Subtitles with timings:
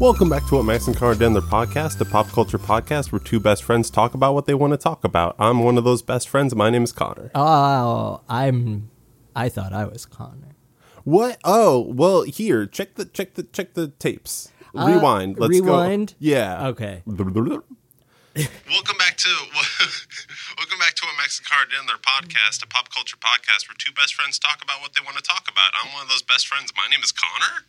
[0.00, 3.12] Welcome back to What Max and Connor Did in Their Podcast, a pop culture podcast
[3.12, 5.36] where two best friends talk about what they want to talk about.
[5.38, 6.54] I'm one of those best friends.
[6.54, 7.30] My name is Connor.
[7.34, 8.90] Oh, I'm.
[9.36, 10.56] I thought I was Connor.
[11.04, 11.38] What?
[11.44, 14.50] Oh, well, here, check the check the check the tapes.
[14.72, 15.38] rewind.
[15.38, 16.08] Let's Uh, rewind?
[16.10, 16.14] go.
[16.18, 16.68] Yeah.
[16.68, 17.02] Okay.
[17.06, 19.28] Welcome back to
[20.56, 23.68] welcome back to What Max and Connor Did in Their Podcast, a pop culture podcast
[23.68, 25.72] where two best friends talk about what they want to talk about.
[25.76, 26.72] I'm one of those best friends.
[26.74, 27.66] My name is Connor.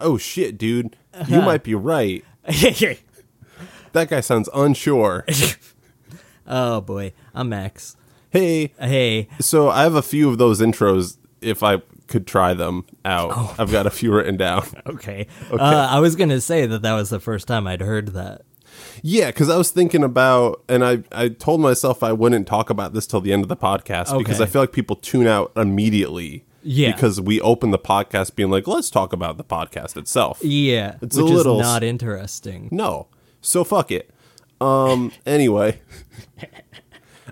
[0.00, 0.96] Oh shit, dude.
[1.28, 2.24] You might be right.
[3.92, 5.26] That guy sounds unsure.
[6.46, 7.96] oh boy, I'm Max.
[8.30, 12.86] hey, Hey, So I have a few of those intros if I could try them
[13.04, 13.58] out.
[13.58, 14.64] I've got a few written down.
[14.86, 15.26] okay.
[15.50, 18.42] Uh, I was gonna say that that was the first time I'd heard that.
[19.02, 22.92] Yeah, because I was thinking about, and I, I told myself I wouldn't talk about
[22.92, 26.44] this till the end of the podcast because I feel like people tune out immediately.
[26.62, 26.92] Yeah.
[26.92, 30.40] Because we open the podcast being like, let's talk about the podcast itself.
[30.42, 32.68] Yeah, It's a little not interesting.
[32.70, 33.08] No.
[33.40, 34.10] So fuck it.
[34.60, 35.10] Um.
[35.24, 35.80] Anyway.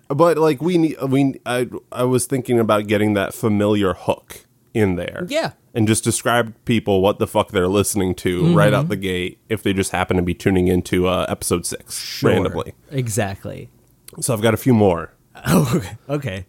[0.08, 4.96] But like we need we I I was thinking about getting that familiar hook in
[4.96, 5.26] there.
[5.28, 5.52] Yeah.
[5.74, 8.74] And just describe people what the fuck they're listening to right Mm-hmm.
[8.74, 12.72] out the gate if they just happen to be tuning into uh, episode six randomly.
[12.90, 13.68] Exactly.
[14.20, 15.12] So I've got a few more.
[15.46, 16.46] Oh, okay.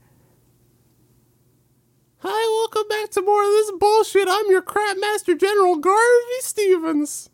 [2.21, 4.27] Hi, welcome back to more of this bullshit.
[4.29, 7.29] I'm your crap master general, Garvey Stevens.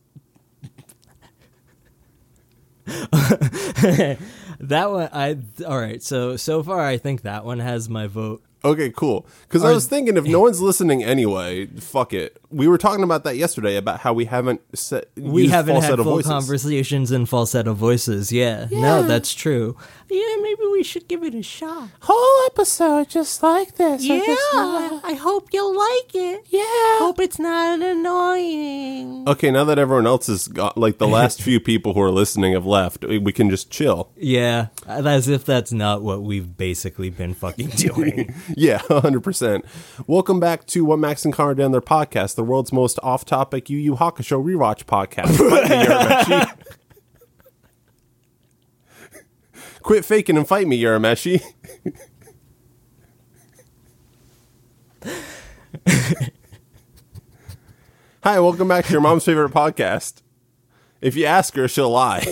[4.60, 6.02] That one, I all right.
[6.02, 8.42] So so far, I think that one has my vote.
[8.64, 9.28] Okay, cool.
[9.44, 12.42] Because I was thinking, if no one's listening anyway, fuck it.
[12.50, 16.04] We were talking about that yesterday about how we haven't set We haven't had full
[16.06, 16.32] voices.
[16.32, 18.32] conversations in falsetto voices.
[18.32, 18.68] Yeah.
[18.72, 19.78] No, that's true.
[20.08, 21.90] Yeah, maybe we should give it a shot.
[22.02, 24.04] Whole episode just like this.
[24.04, 24.20] Yeah,
[25.04, 26.44] I hope you'll like it.
[26.50, 27.00] yeah.
[27.00, 29.28] Hope it's not annoying.
[29.28, 32.54] Okay, now that everyone else has got, like the last few people who are listening
[32.54, 34.12] have left, we we can just chill.
[34.16, 38.34] Yeah, uh, as if that's not what we've basically been fucking doing.
[38.56, 39.64] Yeah, 100%.
[40.06, 43.26] Welcome back to What Max and Connor Did on Their podcast, the world's most off
[43.26, 45.36] topic Yu Yu Hakusho rewatch podcast.
[45.36, 46.52] Fight me, Urameshi.
[49.86, 51.44] Quit faking and fight me, Urameshi.
[58.24, 60.24] Hi, welcome back to your mom's favorite podcast.
[61.02, 62.26] If you ask her, she'll lie.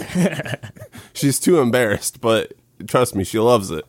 [1.13, 2.53] She's too embarrassed, but
[2.87, 3.85] trust me, she loves it.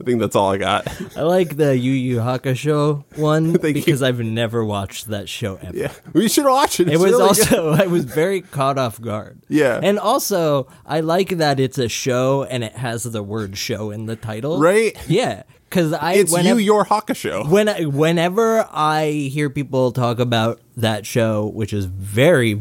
[0.00, 0.86] I think that's all I got.
[1.16, 3.82] I like the Yu Yu Hakusho one Thank you.
[3.84, 5.76] because I've never watched that show ever.
[5.76, 6.88] Yeah, we should watch it.
[6.88, 9.42] It was really also I was very caught off guard.
[9.48, 9.78] Yeah.
[9.82, 14.06] And also I like that it's a show and it has the word show in
[14.06, 14.58] the title.
[14.58, 14.96] right.
[15.08, 15.42] Yeah.
[15.68, 17.48] Cause I It's whenever, you, your Hakusho.
[17.48, 22.54] when I, whenever I hear people talk about that show, which is very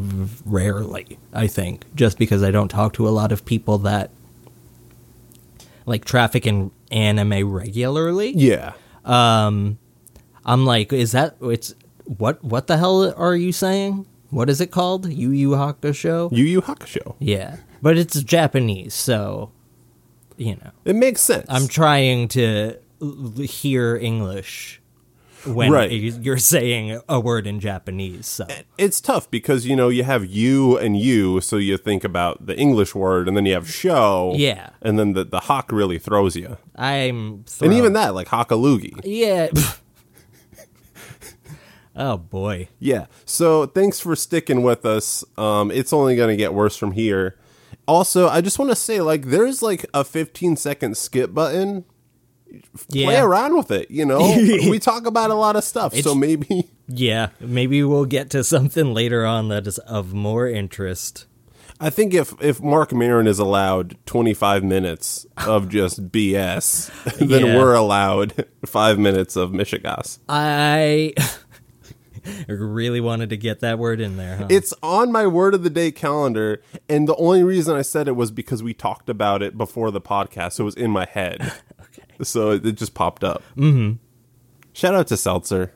[0.46, 4.12] rarely, I think, just because I don't talk to a lot of people that
[5.90, 8.32] like traffic in anime regularly.
[8.36, 8.74] Yeah,
[9.04, 9.78] Um,
[10.46, 11.74] I'm like, is that it's
[12.06, 12.42] what?
[12.44, 14.06] What the hell are you saying?
[14.30, 15.12] What is it called?
[15.12, 16.32] Yu Yu Hakusho?
[16.32, 17.16] Yu Yu Hakusho.
[17.20, 19.52] Yeah, but it's Japanese, so
[20.38, 21.46] you know, It makes sense.
[21.50, 22.78] I'm trying to
[23.44, 24.78] hear English
[25.46, 25.92] when Right.
[25.92, 28.28] you- you're saying a word in Japanese.
[28.28, 28.46] So
[28.78, 32.58] it's tough because you know you have you and you, so you think about the
[32.58, 34.34] English word, and then you have show.
[34.36, 34.70] Yeah.
[34.82, 39.00] and then the the hawk really throws you, I'm and even that like hakalugi.
[39.04, 39.48] yeah.
[41.96, 42.68] oh boy.
[42.80, 43.06] Yeah.
[43.26, 45.24] So thanks for sticking with us.
[45.38, 47.36] Um, it's only going to get worse from here.
[47.88, 51.86] Also, I just want to say, like, there's like a 15 second skip button.
[52.90, 53.06] Yeah.
[53.06, 53.92] Play around with it.
[53.92, 54.20] You know,
[54.70, 56.70] we talk about a lot of stuff, so maybe.
[56.92, 61.28] Yeah, maybe we'll get to something later on that is of more interest.
[61.80, 66.90] I think if if Mark Maron is allowed 25 minutes of just BS,
[67.20, 67.58] then Yeah.
[67.58, 70.18] we're allowed five minutes of Michigas.
[70.28, 71.14] I
[72.47, 74.38] really wanted to get that word in there.
[74.38, 74.47] Huh?
[74.50, 78.16] It's on my word of the day calendar, and the only reason I said it
[78.16, 81.53] was because we talked about it before the podcast, so it was in my head.
[82.24, 83.44] So it, it just popped up.
[83.58, 83.94] Mm-hmm.
[84.74, 85.74] Shout out to Seltzer.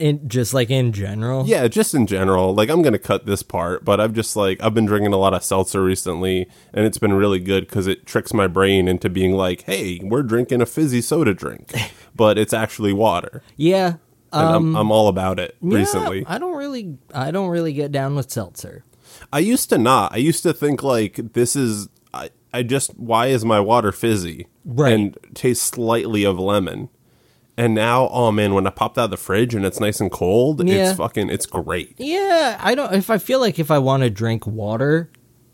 [0.00, 1.46] In just like in general.
[1.46, 2.52] Yeah, just in general.
[2.52, 5.34] Like I'm gonna cut this part, but I've just like I've been drinking a lot
[5.34, 9.34] of seltzer recently, and it's been really good because it tricks my brain into being
[9.34, 11.72] like, "Hey, we're drinking a fizzy soda drink,"
[12.16, 13.94] but it's actually water, Yeah.
[14.32, 16.24] and Um, I'm I'm all about it yeah, recently.
[16.26, 18.84] I don't really I don't really get down with seltzer.
[19.32, 20.12] I used to not.
[20.12, 21.88] I used to think like this is
[22.58, 24.92] I, just why is my water fizzy Right.
[24.92, 26.88] and tastes slightly of lemon.
[27.56, 30.10] And now, oh man, when I popped out of the fridge and it's nice and
[30.10, 30.90] cold, Yeah.
[30.90, 31.94] it's fucking, it's great.
[31.98, 32.92] Yeah, I don't.
[32.94, 35.10] If I feel like if I want to drink water,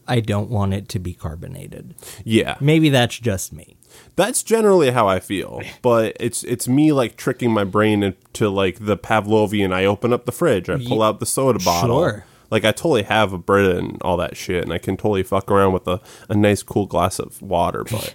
[0.09, 1.95] I don't want it to be carbonated.
[2.25, 3.77] Yeah, Maybe that's just me.
[4.17, 5.61] that's generally how I feel.
[5.83, 9.73] But it's it's me like tricking my brain into like the Pavlovian.
[9.73, 11.99] I open up the fridge, I pull out the soda bottle.
[12.01, 12.25] Sure.
[12.51, 15.51] Like I totally have a Brita and all that shit, and I can totally fuck
[15.51, 17.85] around with a, a nice cool glass of water.
[17.85, 18.15] But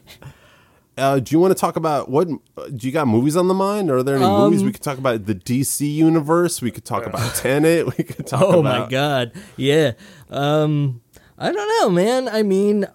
[0.97, 2.27] uh, do you want to talk about what?
[2.27, 3.89] Do you got movies on the mind?
[3.89, 5.25] Are there any movies Um, we could talk about?
[5.25, 6.61] The DC universe.
[6.61, 7.85] We could talk about Tenet.
[7.97, 8.85] We could talk Oh about.
[8.85, 9.31] my god.
[9.57, 9.93] Yeah.
[10.29, 11.01] Um
[11.37, 12.27] I don't know, man.
[12.29, 12.85] I mean,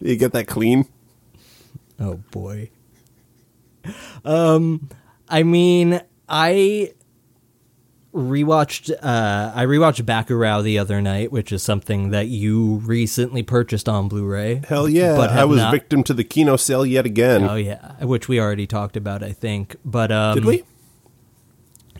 [0.00, 0.86] You get that clean.
[1.98, 2.70] oh boy.
[4.24, 4.88] Um
[5.28, 6.92] I mean, I
[8.16, 13.88] rewatched uh I rewatched Bacurau the other night, which is something that you recently purchased
[13.88, 14.62] on Blu-ray.
[14.66, 15.14] Hell yeah!
[15.14, 17.44] But I was not- victim to the Kino sale yet again.
[17.44, 19.76] Oh yeah, which we already talked about, I think.
[19.84, 20.64] But um Did we?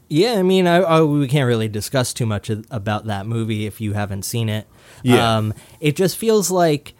[0.08, 3.80] Yeah, I mean, I, I we can't really discuss too much about that movie if
[3.80, 4.66] you haven't seen it.
[5.02, 5.36] Yeah.
[5.36, 6.94] um, it just feels like,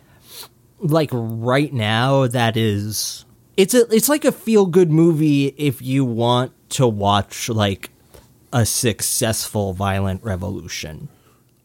[0.81, 3.25] like right now, that is
[3.57, 7.91] it's a it's like a feel good movie if you want to watch like
[8.53, 11.09] a successful violent revolution.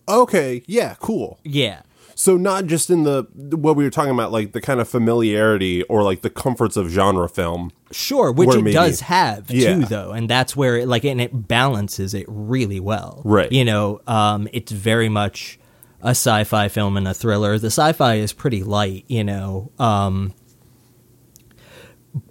[0.09, 1.39] Okay, yeah, cool.
[1.43, 1.81] Yeah,
[2.15, 5.83] So not just in the what we were talking about, like the kind of familiarity
[5.83, 7.71] or like the comforts of genre film.
[7.91, 9.75] sure, which it maybe- does have Yeah.
[9.75, 13.21] too, though, and that's where it like and it balances it really well.
[13.25, 13.51] Right.
[13.51, 15.59] You know, um, it's very much
[16.01, 17.57] a sci-fi film and a thriller.
[17.59, 20.33] The sci-fi is pretty light, you know, um,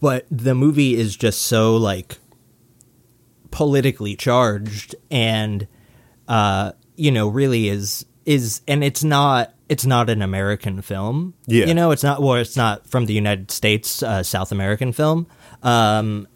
[0.01, 2.19] but the movie is just so like
[3.51, 5.67] politically charged and
[6.29, 11.35] uh, you know really is is and it's not it's not an American film.
[11.47, 11.67] Yeah.
[11.67, 15.27] you know, it's not well, it's not from the United States, uh, South American film.
[15.63, 16.27] Um,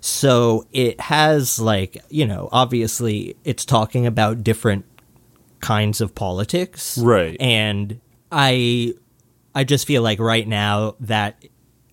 [0.00, 4.84] so it has like you know obviously it's talking about different
[5.60, 7.36] kinds of politics Right.
[7.40, 8.00] and
[8.30, 8.94] i
[9.56, 11.44] i just feel like right now that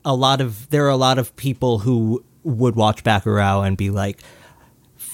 [0.04, 3.90] a lot of there are a lot of people who would watch Bacurau and be
[3.90, 4.22] like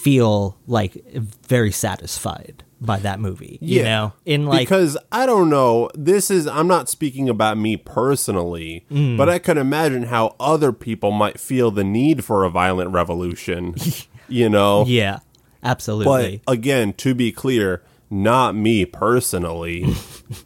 [0.01, 1.03] feel like
[1.47, 5.89] very satisfied by that movie you know in like because I don't know.
[5.93, 9.17] This is I'm not speaking about me personally, Mm.
[9.17, 13.75] but I can imagine how other people might feel the need for a violent revolution.
[14.27, 15.19] you know, yeah
[15.63, 16.41] absolutely.
[16.45, 19.93] but again, to be clear, not me personally.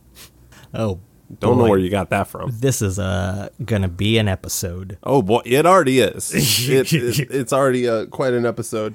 [0.73, 0.99] oh
[1.39, 2.51] Don't know where you got that from.
[2.59, 6.33] this is uh gonna be an episode Oh boy, it already is.
[6.69, 8.93] it, it, it's already uh, quite an episode.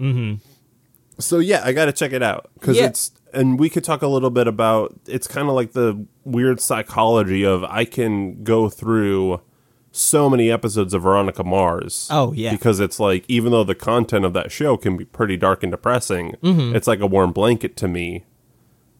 [0.00, 0.34] Mm-hmm.
[1.18, 2.86] So yeah, I got to check it out because Yeah.
[2.86, 4.98] it's and we could talk a little bit about.
[5.06, 9.40] It's kind of like the weird psychology of I can go through
[9.92, 12.08] so many episodes of Veronica Mars.
[12.10, 12.52] Oh, yeah.
[12.52, 15.70] because it's like even though the content of that show can be pretty dark and
[15.72, 16.74] depressing, Mm-hmm.
[16.74, 18.24] it's like a warm blanket to me.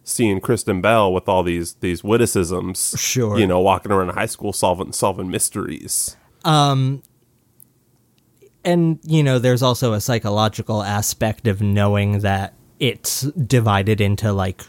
[0.02, 3.38] Seeing Kristen Bell with all these these witticisms, Sure.
[3.38, 6.16] you know, walking around high school solving solving mysteries.
[8.64, 14.62] And you know there's also a psychological aspect of knowing that it's divided into like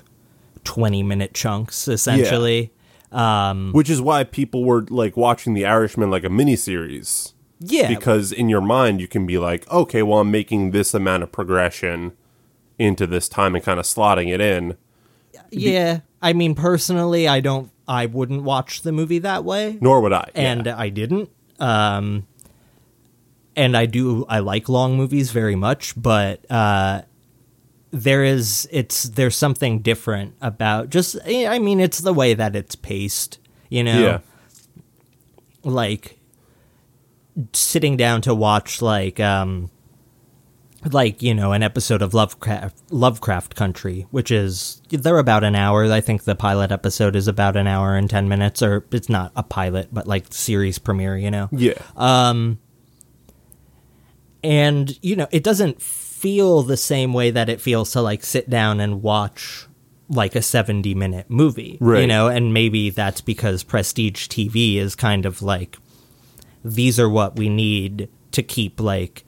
[0.64, 2.72] 20 minute chunks essentially
[3.12, 7.34] um Which is why people were like watching The Irishman like a miniseries.
[7.60, 11.24] yeah Because in your mind, you can be like, okay, well, I'm making this amount
[11.24, 12.14] of progression
[12.80, 14.78] into this time and kind of slotting it in.
[15.52, 20.14] yeah i mean personally i don't i wouldn't watch the movie that way Nor would
[20.14, 20.30] I.
[20.34, 20.78] and yeah.
[20.80, 21.30] i didn't
[21.60, 22.26] um
[23.56, 27.02] and i do i like long movies very much but uh
[27.92, 32.76] there is it's there's something different about just i mean it's the way that it's
[32.76, 33.40] paced
[33.70, 34.20] you know yeah.
[35.64, 36.20] like
[37.54, 39.70] sitting down to watch like um
[40.92, 45.86] like you know an episode of Lovecraft Lovecraft Country which is they're about an hour
[45.92, 49.32] I think the pilot episode is about an hour and 10 minutes or it's not
[49.36, 51.74] a pilot but like series premiere you know Yeah.
[54.44, 58.50] And you know it doesn't feel the same way that it feels to like sit
[58.50, 59.66] down and watch
[60.10, 62.28] like a 70 minute movie you know?
[62.28, 65.78] And maybe that's because prestige tv is kind of like
[66.66, 69.24] these are what we need to keep like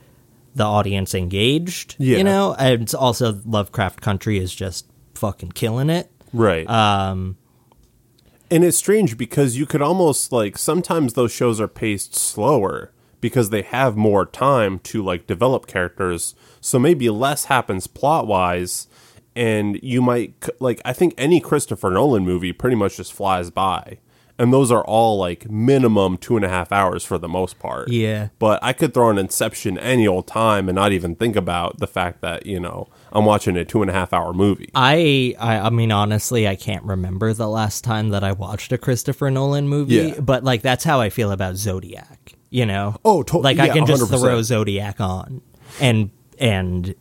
[0.55, 2.17] the audience engaged Yeah.
[2.17, 2.53] you know?
[2.59, 6.11] And it's also lovecraft country is just fucking killing it.
[6.33, 6.69] Right.
[6.69, 7.37] um
[8.51, 12.91] and it's strange because you could almost like sometimes those shows are paced slower
[13.23, 18.87] because they have more time to like develop characters so maybe less happens plot wise
[19.35, 23.97] and you might like i think any christopher nolan movie pretty much just flies by
[24.39, 27.89] and those are all like minimum two and a half hours for the most part.
[27.89, 28.29] Yeah.
[28.39, 31.85] But I could throw an Inception any old time and not even think about the
[31.85, 34.71] fact that you know I'm watching a two and a half hour movie.
[34.73, 38.77] I, I I mean honestly I can't remember the last time that I watched a
[38.79, 40.19] Christopher Nolan movie, Yeah.
[40.19, 42.95] but like that's how I feel about Zodiac, you know?
[43.03, 44.19] Oh, to- like I can just 100%.
[44.21, 45.41] throw Zodiac on
[45.81, 46.93] and and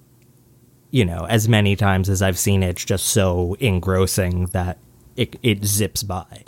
[0.90, 4.78] you know, as many times as I've seen it, it's just so engrossing that
[5.16, 6.44] it it zips by.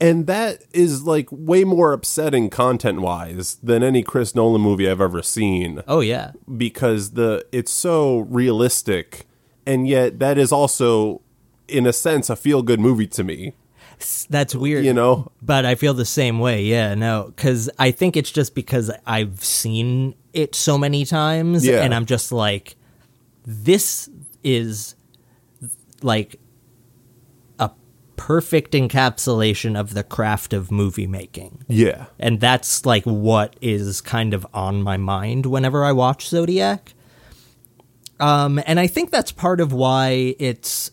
[0.00, 5.00] And that is like way more upsetting content wise than any Chris Nolan movie I've
[5.00, 5.82] ever seen.
[5.88, 6.32] Oh yeah.
[6.56, 9.26] because the it's so realistic
[9.66, 11.20] and yet that is also
[11.68, 13.52] in a sense a feel good movie to me
[14.30, 14.84] That's weird.
[14.84, 16.62] you know But I feel the same way.
[16.64, 21.82] Yeah, no, because I think it's just because I've seen it so many times, Yeah.
[21.82, 22.76] and I'm just like,
[23.44, 24.08] this
[24.44, 24.94] is
[26.02, 26.36] like
[27.58, 27.70] a
[28.16, 31.64] perfect encapsulation of the craft of movie making.
[31.68, 36.92] yeah And that's like what is kind of on my mind whenever I watch Zodiac.
[38.20, 40.90] Um, and I think that's part of why it's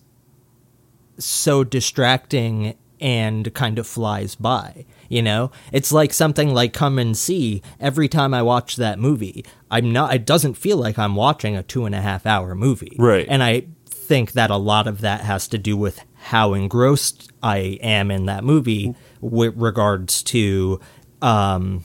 [1.17, 4.85] so distracting and kind of flies by.
[5.09, 7.61] You know, it's like something like Come and See.
[7.79, 10.13] Every time I watch that movie, I'm not.
[10.13, 12.95] It doesn't feel like I'm watching a two and a half hour movie.
[12.97, 13.27] Right.
[13.29, 17.57] And I think that a lot of that has to do with how engrossed I
[17.81, 20.79] am in that movie with regards to
[21.21, 21.83] um,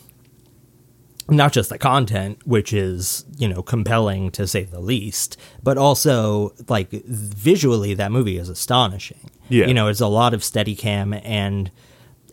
[1.29, 6.55] not just the content, which is, you know, compelling to say the least, but also
[6.69, 9.31] like visually that movie is astonishing.
[9.51, 9.67] Yeah.
[9.67, 11.71] You know, it's a lot of steady cam and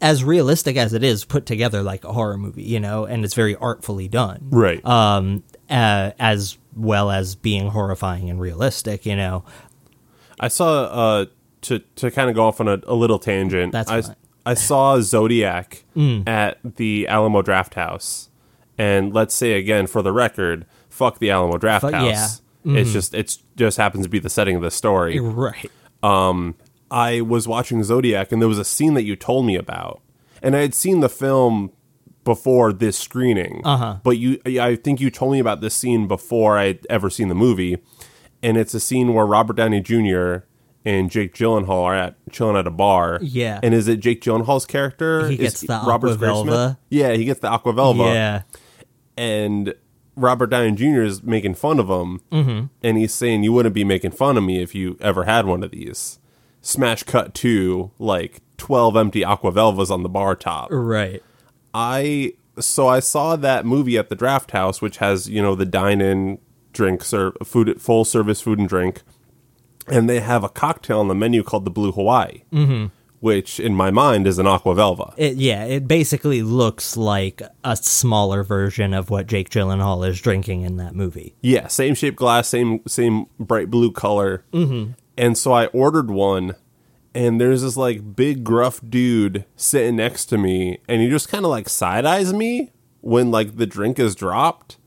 [0.01, 3.33] as realistic as it is put together like a horror movie, you know, and it's
[3.33, 4.47] very artfully done.
[4.51, 9.43] right Um uh, as well as being horrifying and realistic, you know.
[10.39, 11.25] i saw uh
[11.61, 14.11] to to kind of go off on a, a little tangent That's I, fine.
[14.11, 14.15] Mm.
[14.45, 15.83] I saw zodiac
[16.27, 18.29] at the alamo draft house
[18.77, 22.27] and let's say again for the record fuck the alamo draft Fuck- house yeah.
[22.27, 22.77] Mm-hmm.
[22.77, 25.71] it's just it's just happens to be the setting of the story Right.
[26.89, 30.01] I was watching Zodiac and there was a scene that you told me about.
[30.41, 31.71] And I had seen the film
[32.23, 33.61] before this screening.
[33.65, 33.97] Uh-huh.
[34.03, 37.35] But you I think you told me about this scene before I'd ever seen the
[37.35, 37.77] movie.
[38.43, 40.45] And it's a scene where Robert Downey Jr.
[40.85, 43.19] and Jake Gyllenhaal are at chilling at a bar.
[43.21, 43.59] Yeah.
[43.63, 45.27] And is it Jake Gyllenhaal's character?
[45.27, 46.77] He Is gets the Robert's Aquavelva.
[46.89, 48.41] Yeah, he gets the Aquavelva Yeah.
[49.17, 49.73] and
[50.17, 51.03] Robert Downey Jr.
[51.03, 52.65] is making fun of him, mm-hmm.
[52.81, 55.63] and he's saying, "You wouldn't be making fun of me if you ever had one
[55.63, 56.17] of these."
[56.67, 60.67] Smash cut to like twelve empty Aquavelvas on the bar top.
[60.69, 61.23] Right.
[61.73, 65.65] I so I saw that movie at the Draft House, which has you know the
[65.65, 66.39] dine-in
[66.73, 69.03] drink ser- food full service food and drink,
[69.87, 72.87] and they have a cocktail on the menu called the Blue Hawaii, mm-hmm.
[73.21, 75.13] which in my mind is an Aquavelva.
[75.15, 80.63] It, yeah, it basically looks like a smaller version of what Jake Gyllenhaal is drinking
[80.63, 81.33] in that movie.
[81.39, 84.43] Yeah, same shaped glass, same same bright blue color.
[84.51, 84.91] Mm-hmm.
[85.17, 86.55] And so I ordered one,
[87.15, 91.45] and there's this like big gruff dude sitting next to me, and he just kind
[91.45, 92.71] of like side eyes me
[93.01, 94.77] when like the drink is dropped,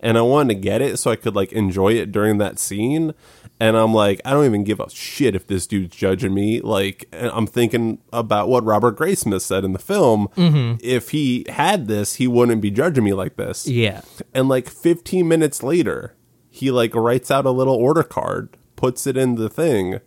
[0.00, 3.14] and I wanted to get it so I could like enjoy it during that scene.
[3.58, 6.60] And I'm like, I don't even give a shit if this dude's judging me.
[6.60, 10.28] Like, and I'm thinking about what Robert Graysmith said in the film.
[10.36, 10.76] Mm-hmm.
[10.82, 13.66] If he had this, he wouldn't be judging me like this.
[13.66, 14.02] Yeah.
[14.34, 16.14] And like 15 minutes later,
[16.50, 20.00] he like writes out a little order card, puts it in the thing,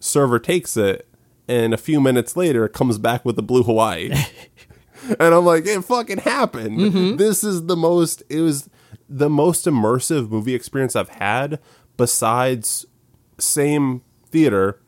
[0.00, 1.06] server takes it,
[1.48, 4.10] and a few minutes later it comes back with the blue Hawaii.
[5.20, 7.18] and I'm like, it fucking happened.
[7.18, 8.68] This is the most it was
[9.08, 11.58] the most immersive movie experience I've had
[11.96, 12.86] besides
[13.38, 14.80] same theater.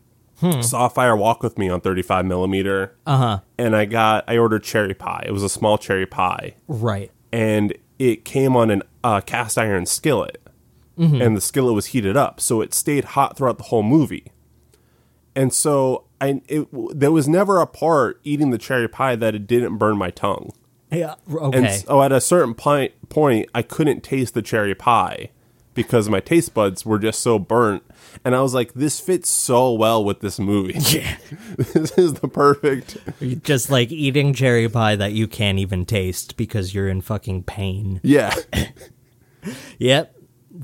[0.63, 2.97] Saw Fire Walk with Me on 35 millimeter.
[3.07, 3.41] Uh huh.
[3.59, 5.25] And I got I ordered cherry pie.
[5.27, 7.11] It was a small cherry pie Right.
[7.31, 10.41] and it came on an uh, cast iron skillet,
[11.01, 11.23] Mm-hmm.
[11.23, 14.31] and the skillet was heated up, so it stayed hot throughout the whole movie.
[15.35, 19.47] And so I, it, there was never a part eating the cherry pie that it
[19.47, 20.53] didn't burn my tongue.
[20.93, 21.15] Yeah.
[21.27, 25.31] And so at a certain point, point, I couldn't taste the cherry pie
[25.73, 27.85] because my taste buds were just so burnt.
[28.25, 30.75] And I was like, this fits so well with this movie.
[30.79, 31.17] yeah.
[31.57, 32.99] this is the perfect.
[33.43, 38.01] Just like eating cherry pie that you can't even taste because you're in fucking pain.
[38.03, 38.35] Yeah.
[39.79, 40.15] Yep.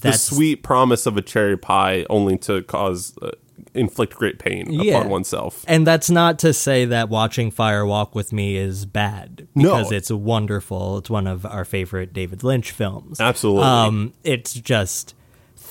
[0.00, 3.30] The sweet promise of a cherry pie only to cause uh,
[3.74, 4.98] inflict great pain Yeah.
[4.98, 5.64] upon oneself.
[5.68, 9.96] And that's not to say that watching Fire Walk with Me is bad because No.
[9.96, 10.98] it's wonderful.
[10.98, 13.20] It's one of our favorite David Lynch films.
[13.20, 13.64] Absolutely.
[13.64, 15.14] Um, it's just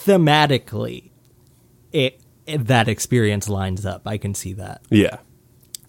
[0.06, 1.12] thematically,
[1.92, 4.08] it, it- that experience lines up.
[4.08, 4.82] I can see that.
[4.90, 5.18] yeah.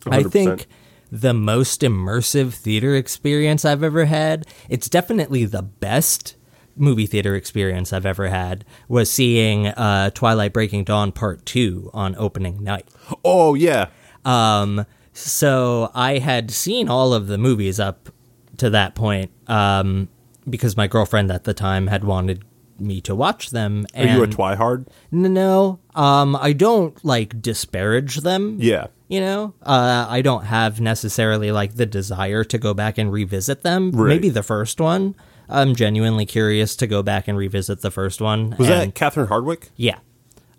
[0.08, 0.30] I 100%.
[0.32, 0.66] think
[1.10, 4.46] the most immersive theater experience I've ever had.
[4.68, 6.36] It's definitely the best
[6.76, 12.14] movie theater experience I've ever had was seeing uh, Twilight Breaking Dawn Part 2 on
[12.16, 12.88] opening night.
[13.24, 13.88] Oh yeah.
[14.24, 18.10] Um, so I had seen all of the movies up
[18.58, 20.08] to that point um,
[20.48, 22.44] because my girlfriend at the time had wanted
[22.78, 23.86] me to watch them.
[23.96, 24.86] Are you a twihard?
[25.10, 28.58] No, um, I don't like disparage them.
[28.60, 28.88] Yeah.
[29.08, 33.62] You know, uh, I don't have necessarily like the desire to go back and revisit
[33.62, 33.92] them.
[33.92, 34.08] Right.
[34.08, 35.14] Maybe the first one.
[35.48, 38.50] I'm genuinely curious to go back and revisit the first one.
[38.58, 39.68] Was and- that Catherine Hardwicke?
[39.76, 39.98] yeah.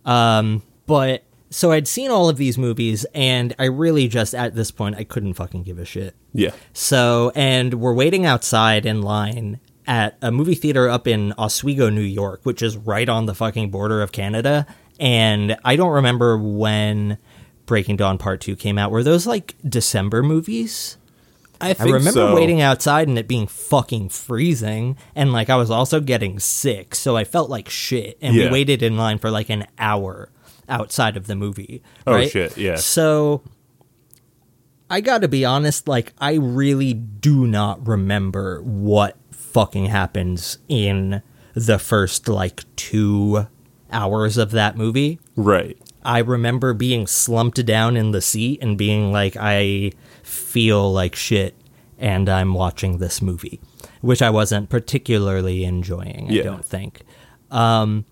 [0.05, 4.71] Um, but so I'd seen all of these movies, and I really just at this
[4.71, 6.15] point I couldn't fucking give a shit.
[6.33, 6.51] Yeah.
[6.73, 12.01] So, and we're waiting outside in line at a movie theater up in Oswego, New
[12.01, 14.65] York, which is right on the fucking border of Canada.
[14.99, 17.17] And I don't remember when
[17.65, 18.91] Breaking Dawn Part 2 came out.
[18.91, 20.97] Were those like December movies?
[21.61, 22.35] I I remember so.
[22.35, 27.15] waiting outside and it being fucking freezing, and like I was also getting sick, so
[27.17, 28.17] I felt like shit.
[28.21, 28.45] And Yeah.
[28.45, 30.29] we waited in line for like an hour
[30.69, 31.81] outside of the movie.
[32.05, 32.29] Oh, right?
[32.29, 32.75] shit, yeah.
[32.75, 33.41] So
[34.89, 41.21] I got to be honest, like I really do not remember what fucking happens in
[41.53, 43.47] the first like two
[43.91, 45.19] hours of that movie.
[45.35, 45.77] Right.
[46.07, 49.91] I remember being slumped down in the seat and being like, I
[50.23, 51.53] feel like shit
[51.99, 53.59] and I'm watching this movie,
[54.01, 56.41] which I wasn't particularly enjoying, Yeah.
[56.41, 57.01] I don't think.
[57.51, 58.05] Um,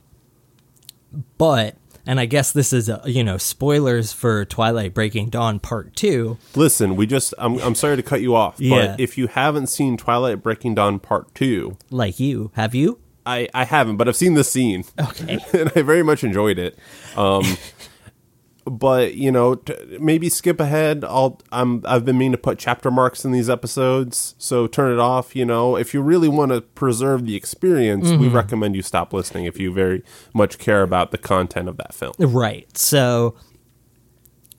[1.37, 1.75] but,
[2.05, 6.37] and I guess this is, uh, you know, spoilers for Twilight Breaking Dawn Part 2.
[6.55, 8.87] Listen, we just I'm I'm sorry to cut you off, Yeah.
[8.87, 12.51] but if you haven't seen Twilight Breaking Dawn Part 2, Like you.
[12.55, 12.99] Have you?
[13.25, 14.83] I I haven't, but I've seen the scene.
[14.99, 15.39] Okay.
[15.53, 16.77] and I very much enjoyed it.
[17.15, 17.43] Um,
[18.65, 21.03] but you know, t- maybe skip ahead.
[21.03, 24.99] I'll I'm I've been meaning to put chapter marks in these episodes, so turn it
[24.99, 25.35] off.
[25.35, 29.45] You know, if you really want to preserve the experience, we recommend you stop listening
[29.45, 32.13] if you very much care about the content of that film.
[32.19, 32.77] Right.
[32.77, 33.35] So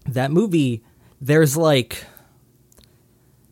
[0.06, 0.84] that movie,
[1.20, 2.04] there's like,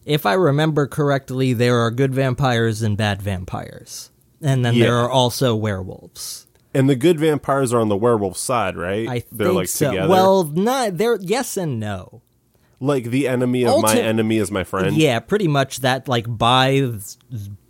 [0.04, 4.10] if I remember correctly, there are good vampires and bad vampires.
[4.42, 6.46] And then there are also werewolves.
[6.74, 9.08] And the good vampires are on the werewolf side, right?
[9.08, 9.90] I They're think like so.
[9.90, 10.08] together.
[10.08, 12.20] Well, not they're yes and no.
[12.80, 14.96] like the enemy of my enemy is my friend.
[14.96, 16.08] Yeah, pretty much that.
[16.08, 16.90] Like by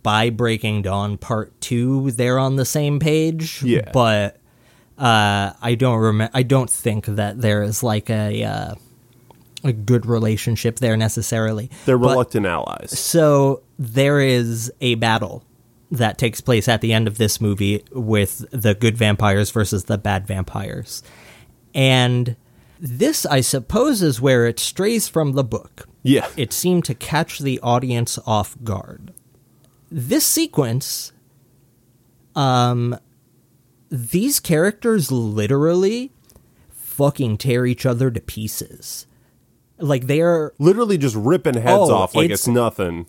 [0.01, 3.61] by Breaking Dawn Part Two, they're on the same page.
[3.63, 3.91] Yeah.
[3.93, 4.37] but
[4.97, 6.31] uh, I don't remember.
[6.33, 8.75] I don't think that there is like a uh,
[9.63, 11.69] a good relationship there necessarily.
[11.85, 12.97] They're But- reluctant allies.
[12.99, 15.43] So there is a battle
[15.91, 19.97] that takes place at the end of this movie with the good vampires versus the
[19.97, 21.03] bad vampires.
[21.73, 22.35] And
[22.79, 25.87] this, I suppose, is where it strays from the book.
[26.03, 26.27] Yeah.
[26.37, 29.13] It seemed to catch the audience off guard.
[29.91, 31.11] This sequence,
[32.35, 32.97] um,
[33.89, 36.11] these characters literally
[36.69, 39.07] fucking tear each other to pieces.
[39.77, 43.07] Like they are Literally just ripping heads Oh, off like it's- it's nothing.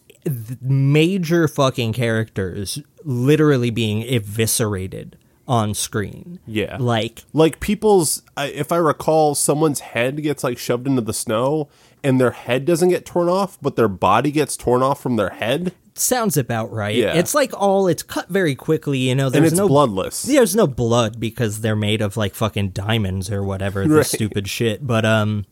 [0.61, 5.17] Major fucking characters literally being eviscerated
[5.49, 6.41] on screen.
[6.47, 6.77] Yeah.
[6.81, 11.69] Like like people's I- if i recall someone's head gets like shoved into the snow
[12.03, 15.31] and their head doesn't get torn off but their body gets torn off from their
[15.31, 16.97] head sounds about right.
[16.97, 17.15] Yeah.
[17.15, 20.55] It's like all it's cut very quickly, you know, there's and it's no bloodless There's
[20.57, 24.05] no blood because they're made of like fucking diamonds or whatever the Right.
[24.07, 24.85] stupid shit.
[24.87, 25.47] But um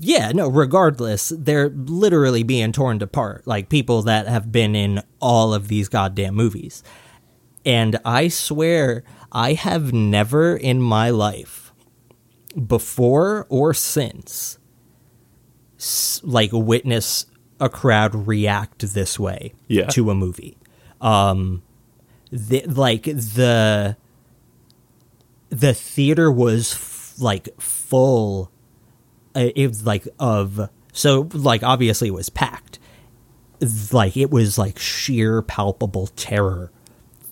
[0.00, 3.46] yeah, no, regardless, they're literally being torn apart.
[3.46, 6.82] Like people that have been in all of these goddamn movies.
[7.64, 11.72] And I swear I have never in my life
[12.66, 14.58] before or since
[16.22, 17.26] like witness
[17.60, 19.86] a crowd react this way Yeah.
[19.88, 20.56] to a movie
[21.02, 21.62] um
[22.32, 23.96] the, like the
[25.50, 28.50] the theater was f- like full
[29.36, 32.78] Uh, it was like of so like obviously it was packed.
[33.92, 36.72] Like it was like sheer palpable terror.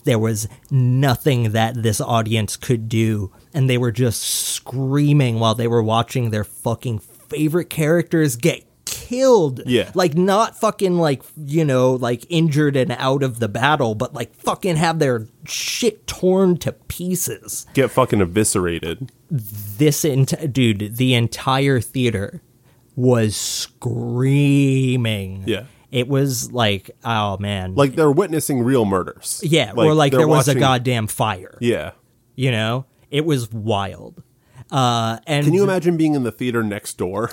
[0.04, 5.66] There was nothing that this audience could do and they were just screaming while they
[5.66, 8.64] were watching their fucking favorite characters get
[9.08, 9.60] killed.
[9.66, 9.90] Yeah.
[9.94, 14.34] like not fucking like you know like injured and out of the battle but like
[14.34, 17.66] fucking have their shit torn to pieces.
[17.74, 19.10] Get fucking eviscerated.
[19.30, 22.42] This ent- dude the entire theater
[22.96, 23.36] was
[24.34, 25.44] screaming.
[25.46, 25.64] Yeah.
[25.90, 27.74] it was like oh man.
[27.74, 29.40] Like they're witnessing real murders.
[29.44, 31.58] Yeah or like there was a goddamn fire.
[31.60, 31.92] Yeah.
[32.34, 32.86] You know?
[33.10, 34.22] It was wild.
[34.70, 37.32] Uh and can you imagine being in the theater next door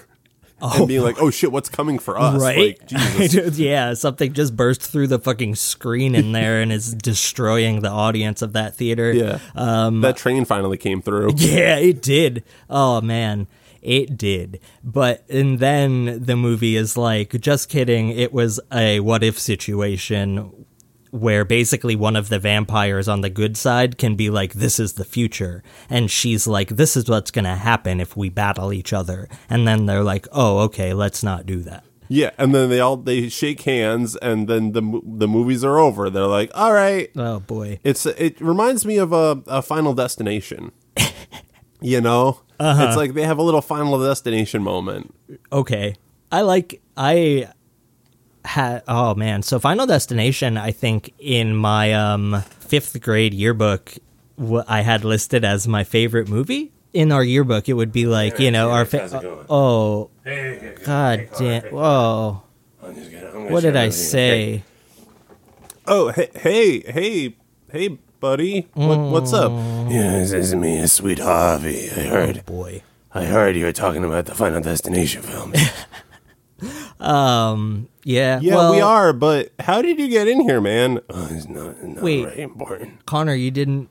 [0.61, 2.79] and being like, "Oh shit, what's coming for us?" right?
[2.79, 2.87] Like,
[3.19, 3.57] Jesus.
[3.59, 8.41] yeah, something just burst through the fucking screen in there and is destroying the audience
[8.41, 9.11] of that theater.
[9.11, 9.39] yeah.
[9.55, 11.31] Um, that train finally came through.
[11.37, 12.43] Yeah, it did.
[12.69, 13.47] Oh man,
[13.81, 14.59] it did.
[14.83, 18.09] But and then the movie is like, just kidding.
[18.09, 20.60] It was a what if situation
[21.11, 24.93] where basically one of the vampires on the good side can be like, this is
[24.93, 25.63] the future.
[25.89, 29.27] And she's like, this is what's going to happen if we battle each other.
[29.49, 31.83] And then they're like, oh, okay, let's not do that.
[32.07, 36.09] Yeah, and then they all they shake hands, and then the the movies are over.
[36.09, 37.79] They're like, "All right." Oh boy.
[37.85, 40.73] It's it reminds me of a, a Final Destination.
[41.81, 42.85] you know, uh-huh.
[42.85, 45.15] it's like they have a little Final Destination moment.
[45.51, 45.95] okay
[46.31, 47.47] i like i
[48.45, 49.43] had oh man.
[49.43, 53.93] So final destination i think in my um fifth grade yearbook
[54.67, 56.71] i had listed as my favorite movie.
[56.93, 60.09] In our yearbook it would be like you know our fa- oh
[60.85, 62.41] god damn whoa.
[62.81, 64.63] What did i say?
[65.87, 67.35] Oh, hey, hey, hey,
[67.71, 69.51] hey, buddy, what, what's up?
[69.89, 71.89] Yeah, this is me, sweet Harvey.
[71.89, 72.83] I heard, boy.
[73.13, 75.53] I heard you were talking about the Final Destination film.
[76.99, 80.99] um yeah Yeah, well, we are, but how did you get in here, man?
[81.09, 82.23] oh, it's not, not Wait.
[82.25, 83.05] very important.
[83.05, 83.89] connor you didn't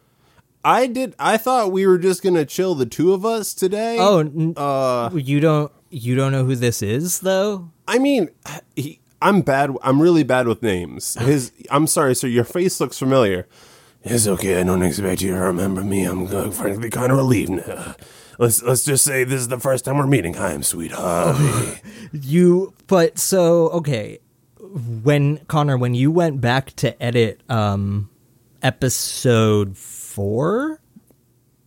[0.63, 1.15] I did.
[1.19, 3.97] I thought we were just gonna chill, the two of us today.
[3.99, 8.29] oh n- uh, you don't you don't know who this is though I mean,
[8.77, 9.75] he, I'm bad.
[9.83, 11.15] I'm really bad with names.
[11.15, 11.51] His.
[11.73, 12.29] I'm sorry, sir.
[12.29, 13.49] Your face looks familiar.
[14.05, 14.61] It's okay.
[14.61, 16.05] I don't expect you to remember me.
[16.05, 17.69] I'm frankly kind of relieved.
[17.69, 17.95] Uh,
[18.41, 20.35] let's let's just say this is the first time we're meeting.
[20.35, 21.81] Hi, I'm sweet Harvey.
[22.13, 24.19] You but so okay
[25.05, 28.11] when Connor when you went back to edit um
[28.63, 30.81] episode 4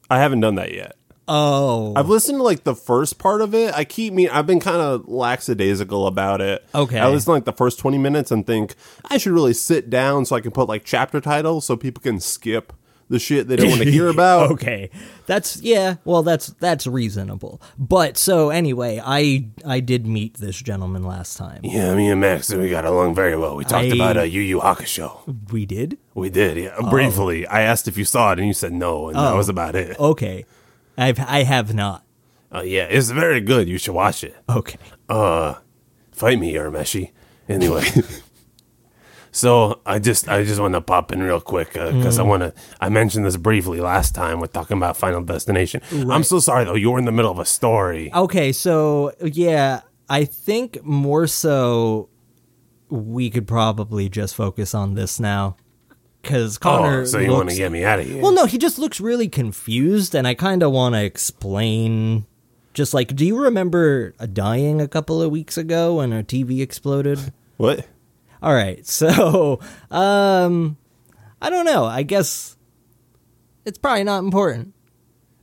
[0.10, 0.96] I haven't done that yet.
[1.30, 3.74] oh I've listened to like the first part of it.
[3.74, 4.28] I keep me.
[4.28, 6.66] I've been kind of lackadaisical about it.
[6.76, 7.00] Okay.
[7.00, 8.76] I listen to like the first twenty minutes and think
[9.10, 12.20] I should really sit down so I can put like chapter titles so people can
[12.20, 12.74] skip
[13.10, 14.52] the shit they don't want to hear about.
[14.52, 14.89] okay
[15.26, 21.04] that's yeah well that's that's reasonable but so anyway I I did meet this gentleman
[21.04, 23.56] last time yeah, me and Max, we got along very well.
[23.56, 25.52] We talked I- about uh, Yu Yu Hakusho.
[25.52, 26.78] we did We did, yeah.
[26.89, 29.38] Briefly, I asked if you saw it and you said no, and that Oh.
[29.38, 30.00] was about it.
[30.00, 30.46] okay
[30.98, 32.04] I've I have not
[32.54, 33.68] Uh, yeah, it's very good.
[33.68, 34.36] You should watch it.
[34.50, 34.78] okay
[35.10, 35.56] uh
[36.12, 37.12] fight me Urameshi.
[37.50, 37.86] Anyway.
[39.34, 42.28] so I just I just want to pop in real quick uh, because I mm.
[42.28, 45.82] want to I mentioned this briefly last time we're talking about Final Destination.
[45.91, 46.76] I'm so sorry though.
[46.76, 48.13] You were in the middle of a story.
[48.13, 52.10] Okay, so yeah, I think more so
[52.89, 55.58] we could probably just focus on this now.
[56.22, 58.22] Cause oh, Connor oh, so you want to get me out of here?
[58.22, 62.28] Well no, he just looks really confused and I kinda wanna explain
[62.76, 67.34] just like do you remember dying a couple of weeks ago when a TV exploded?
[67.58, 67.88] What?
[68.43, 70.77] Alright, so um
[71.41, 71.86] I don't know.
[71.86, 72.58] I guess
[73.65, 74.73] it's probably not important.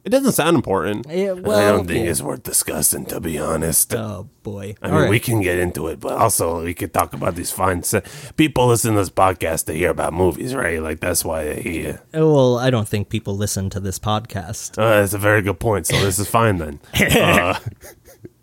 [0.02, 1.04] It doesn't sound important.
[1.10, 3.94] Yeah, well, I don't think it's worth discussing, to be honest.
[3.94, 4.74] Oh boy.
[4.80, 7.82] I mean, we can get into it, but also we could talk about these fine.
[7.82, 8.02] Se-
[8.36, 10.82] People listen to this podcast to hear about movies, right?
[10.82, 12.02] Like that's why they hear.
[12.14, 14.78] Well, I don't think people listen to this podcast.
[14.78, 15.86] Uh, that's a very good point.
[15.86, 16.80] So this is fine then.
[17.20, 17.58] Uh,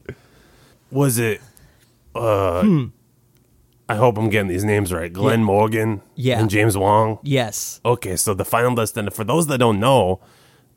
[0.91, 1.41] was it?
[2.13, 2.85] Uh,
[3.89, 5.11] I hope I'm getting these names right.
[5.11, 6.39] Glenn Morgan Yeah.
[6.39, 7.19] and James Wong.
[7.23, 7.79] Yes.
[7.85, 9.13] Okay, so the Final Destination.
[9.15, 10.19] For those that don't know,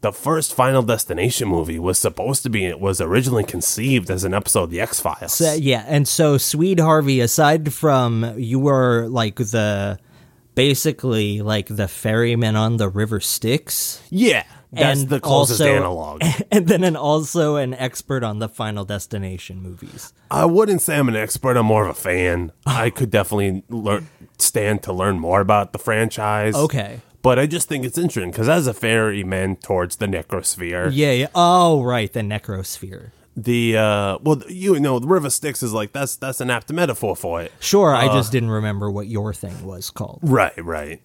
[0.01, 2.65] the first Final Destination movie was supposed to be.
[2.65, 5.33] It was originally conceived as an episode of the X Files.
[5.35, 9.99] So, yeah, and so Sweet Harvey, aside from you were like the
[10.55, 16.23] basically like the ferryman on the River Styx, yeah, that's and the closest also, analog.
[16.51, 20.13] and then an, also an expert on the Final Destination movies.
[20.31, 21.57] I wouldn't say I'm an expert.
[21.57, 22.53] I'm more of a fan.
[22.67, 26.55] I could definitely learn, stand to learn more about the franchise.
[26.55, 27.01] Okay.
[27.23, 31.13] But I just think it's interesting because as a fairy ferryman towards the necrosphere, Yeah,
[31.13, 31.27] yeah.
[31.35, 33.11] Oh, right, the Necrosphere.
[33.37, 37.15] the uh, well, you know, the River Styx is like that's that's an apt metaphor
[37.15, 37.53] for it.
[37.61, 40.21] Sure, I just didn't remember what your thing was called.
[40.23, 41.03] Right, right.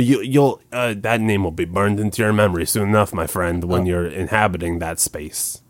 [0.00, 3.26] But you, you'll uh, that name will be burned into your memory soon enough, my
[3.26, 5.60] friend, when you're inhabiting that space.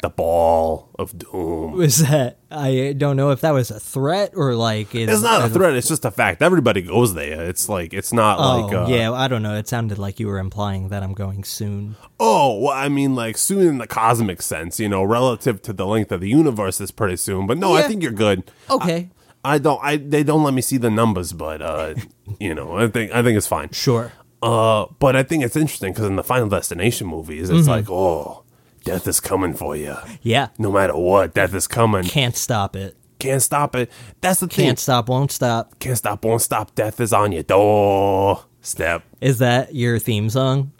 [0.00, 1.72] The ball of doom.
[1.72, 5.44] Was that I don't know if that was a threat or like is, It's not
[5.44, 5.74] a threat.
[5.74, 6.40] It's just a fact.
[6.40, 7.42] Everybody goes there.
[7.42, 9.54] It's like it's not Oh, like uh, yeah, I don't know.
[9.54, 11.96] It sounded like you were implying that I'm going soon.
[12.18, 15.84] Oh, well, I mean, like soon in the cosmic sense, you know, relative to the
[15.84, 17.46] length of the universe is pretty soon.
[17.46, 18.50] But no, I think you're good.
[18.70, 19.10] Okay.
[19.44, 19.80] I don't.
[19.82, 21.94] I they don't let me see the numbers, but uh,
[22.40, 23.70] you know, I think I think it's fine.
[23.72, 24.12] Sure.
[24.42, 27.58] Uh, but I think it's interesting because in the Final Destination movies, Mm-hmm.
[27.58, 28.42] it's like, oh,
[28.84, 29.94] death is coming for you.
[30.22, 30.48] Yeah.
[30.58, 32.02] No matter what, death is coming.
[32.04, 32.96] Can't stop it.
[33.20, 33.88] Can't stop it.
[34.20, 34.64] That's the thing.
[34.66, 35.78] Can't stop, won't stop.
[35.78, 36.74] Can't stop, won't stop.
[36.74, 38.44] Death is on your door.
[38.62, 39.04] Step.
[39.20, 40.72] Is that your theme song?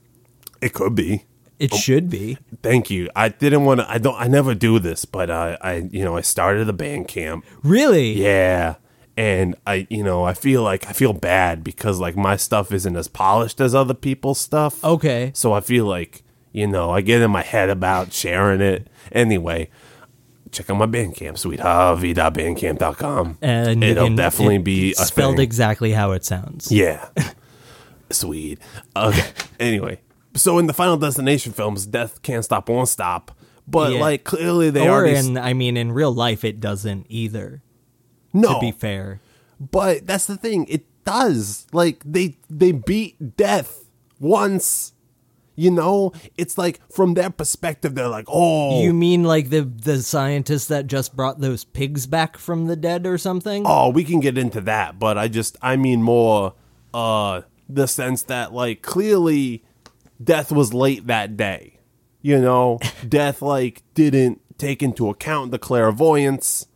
[0.60, 1.24] It could be.
[1.62, 2.38] It oh, should be.
[2.60, 3.08] Thank you.
[3.14, 3.88] I didn't want to.
[3.88, 4.20] I don't.
[4.20, 7.44] I never do this, but I, I, you know, I started a Bandcamp.
[7.62, 8.14] Really?
[8.14, 8.74] Yeah,
[9.16, 12.96] and I, you know, I feel like I feel bad because like my stuff isn't
[12.96, 14.82] as polished as other people's stuff.
[14.82, 15.30] Okay.
[15.34, 18.88] So I feel like you know I get in my head about sharing it.
[19.12, 19.70] Anyway,
[20.50, 23.38] check out my Bandcamp, sweetharvey.bandcamp.com.
[23.40, 25.44] And you it'll definitely it- be a spelled thing.
[25.44, 26.72] exactly how it sounds.
[26.72, 27.08] Yeah.
[28.10, 28.58] Sweet.
[28.96, 29.30] Okay.
[29.60, 30.00] anyway,
[30.34, 33.32] so in the Final Destination films, death can't stop, won't stop.
[33.66, 34.00] But Yeah.
[34.00, 37.62] like clearly they or already in, I mean, in real life, it doesn't either.
[38.32, 38.54] no.
[38.54, 39.20] To be fair.
[39.60, 40.66] But that's the thing.
[40.68, 41.66] It does.
[41.72, 43.84] Like they they beat death
[44.18, 44.92] once.
[45.54, 50.00] You know, it's like from their perspective, they're like, "Oh, You mean like the the
[50.02, 53.64] scientists that just brought those pigs back from the dead or something?
[53.66, 56.54] oh, we can get into that." But I just, I mean, more
[56.94, 59.62] uh the sense that like clearly,
[60.22, 61.80] death was late that day.
[62.20, 66.66] You know, death like didn't take into account the clairvoyance,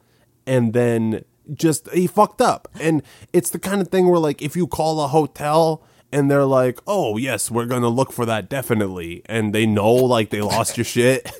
[0.46, 2.68] and then just he fucked up.
[2.80, 5.82] And it's the kind of thing where like if you call a hotel
[6.12, 10.30] and they're like, "Oh yes, we're gonna look for that definitely," and they know like
[10.30, 11.30] they lost your shit.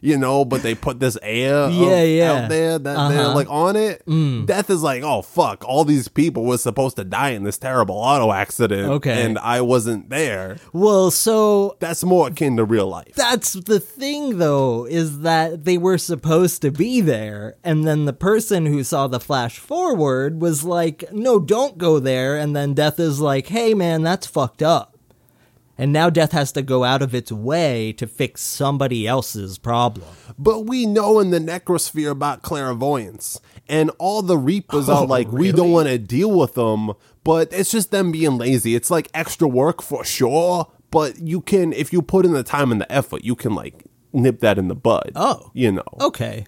[0.00, 2.32] You know, but they put this air of- Yeah, yeah.
[2.32, 3.34] out there that they're Uh-huh.
[3.34, 4.02] like on it.
[4.46, 7.96] Death is like, oh fuck, all these people were supposed to die in this terrible
[7.96, 9.22] auto accident, Okay.
[9.24, 10.56] and I wasn't there.
[10.72, 13.14] Well, so That's more akin to real life.
[13.16, 18.12] that's the thing though is that they were supposed to be there and then the
[18.12, 22.98] person who saw the flash forward was like no don't go there and then death
[23.00, 24.95] is like hey man that's fucked up
[25.78, 30.06] and now death has to go out of its way to fix somebody else's problem
[30.38, 35.30] But we know in the necrosphere about clairvoyance, and all the reapers are Oh, like,
[35.32, 36.92] we don't want to deal with them,
[37.24, 38.74] but it's just them being lazy.
[38.74, 42.70] It's like extra work for sure, but you can, if you put in the time
[42.72, 45.12] and the effort, you can like nip that in the bud.
[45.14, 45.50] Oh.
[45.54, 45.84] You know.
[46.00, 46.46] okay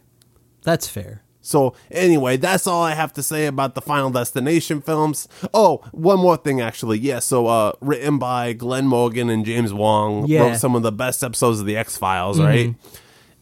[0.63, 5.27] that's fair So anyway, that's all I have to say about the Final Destination films.
[5.55, 6.99] Oh, one more thing actually.
[6.99, 10.43] Yeah, so uh written by Glenn Morgan and James Wong Yeah.
[10.43, 12.75] wrote some of the best episodes of the X-Files, right?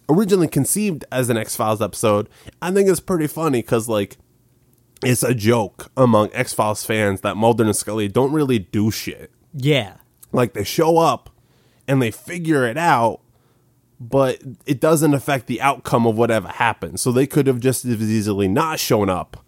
[0.09, 2.29] Originally conceived as an X-Files episode.
[2.63, 4.19] I think it's pretty funny cuz like
[5.05, 9.33] it's a joke among X-Files fans that Mulder and Scully don't really do shit.
[9.53, 9.95] yeah
[10.33, 11.31] Like they show up
[11.89, 13.21] and they figure it out,
[13.99, 17.01] but it doesn't affect the outcome of whatever happens.
[17.01, 19.45] So they could have just as easily not shown up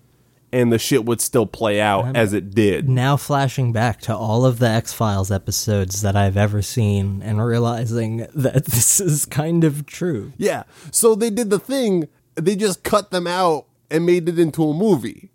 [0.52, 2.88] and the shit would still play out as it did.
[2.88, 8.26] now flashing back to all of the X-Files episodes that I've ever seen and realizing
[8.34, 10.32] that this is kind of true.
[10.36, 10.64] Yeah.
[10.90, 14.74] So they did the thing, they just cut them out and made it into a
[14.74, 15.30] movie.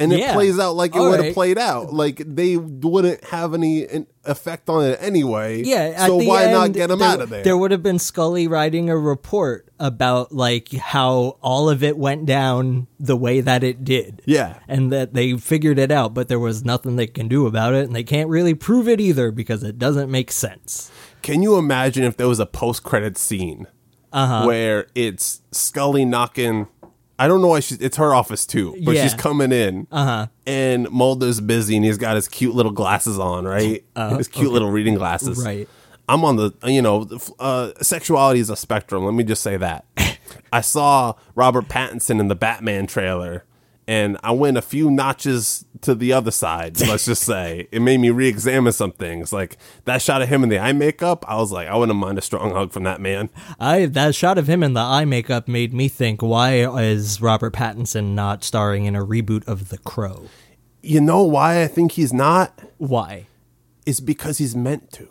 [0.00, 0.32] And it Yeah.
[0.32, 1.34] plays out like it would have right.
[1.34, 1.92] played out.
[1.92, 3.86] Like they wouldn't have any
[4.24, 5.62] effect on it anyway.
[5.62, 7.42] Yeah, So why not get them there, out of there?
[7.44, 12.24] There would have been Scully writing a report about like how all of it went
[12.26, 14.22] down the way that it did.
[14.24, 14.54] Yeah.
[14.66, 17.84] And that they figured it out, but there was nothing they can do about it,
[17.86, 20.90] and they can't really prove it either because it doesn't make sense.
[21.22, 23.66] Can you imagine if there was a post credit scene
[24.12, 24.44] Uh-huh.
[24.46, 26.66] where it's Scully knocking?
[27.20, 27.78] I don't know why she's.
[27.80, 29.02] It's her office too, but Yeah.
[29.02, 30.26] she's coming in, Uh-huh.
[30.46, 33.84] and Mulder's busy, and he's got his cute little glasses on, right?
[34.16, 35.44] his cute little reading glasses.
[35.44, 35.68] Right.
[36.08, 39.04] I'm on the, you know, the f- uh, sexuality is a spectrum.
[39.04, 39.84] Let me just say that.
[40.52, 43.44] I saw Robert Pattinson in the Batman trailer,
[43.90, 46.80] and I went a few notches to the other side.
[46.80, 49.32] Let's just say it made me re-examine some things.
[49.32, 52.16] Like that shot of him in the eye makeup, I was like, I wouldn't mind
[52.16, 53.30] a strong hug from that man.
[53.58, 57.52] I that shot of him in the eye makeup made me think, why is Robert
[57.52, 60.26] Pattinson not starring in a reboot of The Crow?
[60.82, 62.62] You know why I think he's not?
[62.78, 63.26] Why?
[63.86, 65.08] Is because he's meant to.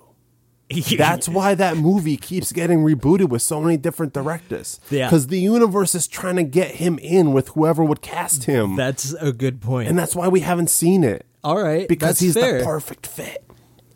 [0.97, 4.79] That's why that movie keeps getting rebooted with so many different directors.
[4.91, 5.07] Yeah.
[5.07, 8.75] Because the universe is trying to get him in with whoever would cast him.
[8.75, 9.89] That's a good point.
[9.89, 11.25] and that's why we haven't seen it.
[11.43, 12.59] All right, Because he's fair.
[12.59, 13.45] the perfect fit.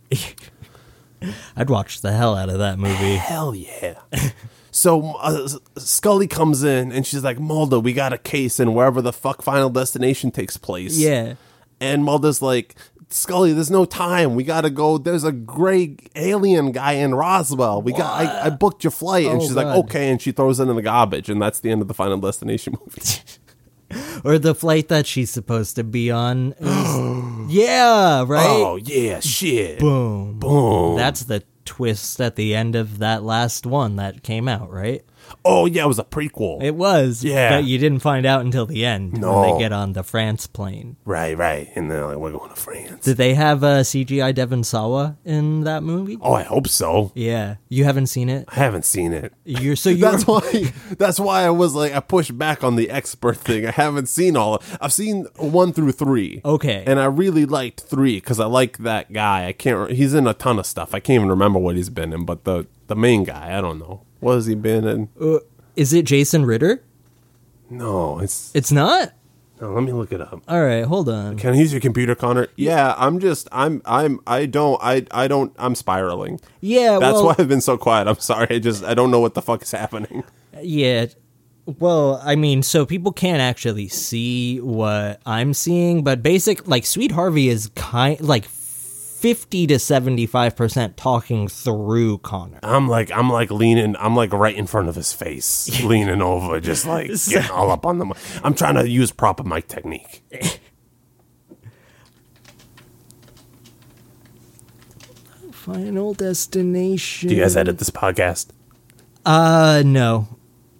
[1.56, 3.16] I'd watch the hell out of that movie.
[3.16, 4.00] Hell yeah.
[4.72, 9.02] so uh, Scully comes in and she's like, Mulder, we got a case in wherever
[9.02, 10.98] the fuck Final Destination takes place.
[10.98, 11.36] Yeah.
[11.80, 12.76] And Mulder's like,
[13.13, 14.36] Scully, there's no time.
[14.36, 14.97] We gotta go.
[14.97, 17.82] There's a gray alien guy in Roswell.
[17.82, 18.19] We got.
[18.26, 19.78] I, I booked your flight, and Oh, she's like, God.
[19.86, 22.17] okay, and she throws it in the garbage, and that's the end of the Final
[22.17, 23.02] Destination movie.
[24.26, 26.54] Or the flight that she's supposed to be on.
[26.60, 28.43] is- yeah, right?
[28.49, 29.78] oh yeah, shit.
[29.78, 30.39] Boom.
[30.39, 30.95] Boom.
[30.97, 35.04] That's the twist at the end of that last one that came out, right?
[35.45, 36.62] Oh yeah, it was a prequel.
[36.63, 37.23] It was.
[37.23, 37.49] Yeah.
[37.58, 39.53] But you didn't find out until the end when No.
[39.53, 40.95] they get on the France plane.
[41.06, 41.69] right, right.
[41.75, 43.03] And then like we're going to France.
[43.06, 46.17] Did they have uh, CGI Devon Sawa in that movie?
[46.21, 47.12] oh, I hope so.
[47.15, 47.56] Yeah.
[47.69, 48.45] You haven't seen it?
[48.49, 49.34] I haven't seen it.
[49.43, 50.73] You're so you That's why.
[50.97, 53.65] That's why I was like, I pushed back on the expert thing.
[53.65, 54.56] I haven't seen all.
[54.56, 56.41] Of, I've seen one through three.
[56.45, 56.84] Okay.
[56.88, 59.47] and I really liked three because I like that guy.
[59.47, 59.91] I can't.
[59.91, 60.93] He's in a ton of stuff.
[60.93, 62.23] I can't even remember what he's been in.
[62.25, 64.03] But the the main guy, I don't know.
[64.24, 65.10] What has he been in?
[65.20, 65.40] Uh,
[65.76, 66.84] is it Jason Ritter?
[67.70, 68.52] No, it's.
[68.56, 69.14] It's not?
[69.64, 70.42] no, let me look it up.
[70.48, 71.38] All right, hold on.
[71.38, 72.48] Can I use your computer, Connor?
[72.56, 73.48] Yeah, I'm just.
[73.52, 73.82] I'm.
[73.86, 74.20] I'm.
[74.28, 74.80] I don't.
[74.84, 75.06] I.
[75.12, 75.54] I don't.
[75.58, 76.40] I'm spiraling.
[76.60, 78.08] Yeah, That's well, why I've been so quiet.
[78.08, 78.48] I'm sorry.
[78.50, 78.84] I just.
[78.84, 80.24] I don't know what the fuck is happening.
[80.62, 81.08] Yeah.
[81.66, 87.12] Well, I mean, so people can't actually see what I'm seeing, but basic like Sweet
[87.12, 88.46] Harvey is kind like
[89.24, 92.60] 50 to 75% talking through Connor.
[92.62, 93.10] I'm like.
[93.10, 93.96] I'm like leaning.
[93.98, 97.86] I'm like right in front of his face, leaning over, just like getting all up
[97.86, 98.06] on the.
[98.08, 100.22] mi- I'm trying to use proper mic technique.
[105.54, 107.30] Final destination.
[107.30, 108.48] Do you guys edit this podcast?
[109.26, 110.28] Uh no.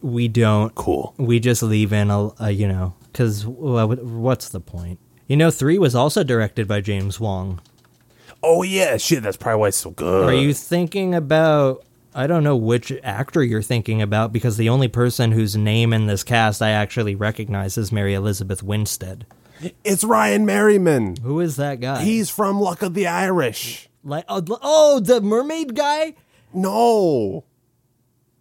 [0.02, 0.76] We don't.
[0.76, 1.14] Cool.
[1.16, 5.00] We just leave in a, a you know, cuz what's the point?
[5.28, 7.62] You know, 3 was also directed by James Wong.
[8.44, 9.24] Oh yeah, shit.
[9.24, 10.30] That's probably why it's so good.
[10.30, 11.84] Are you thinking about?
[12.16, 16.06] I don't know which actor you're thinking about because the only person whose name in
[16.06, 19.26] this cast I actually recognize is Mary Elizabeth Winstead.
[19.84, 21.16] It's Ryan Merriman.
[21.24, 22.04] Who is that guy?
[22.04, 23.90] He's from Luck of the Irish.
[24.04, 26.14] like oh, the- oh the mermaid guy.
[26.54, 27.46] No,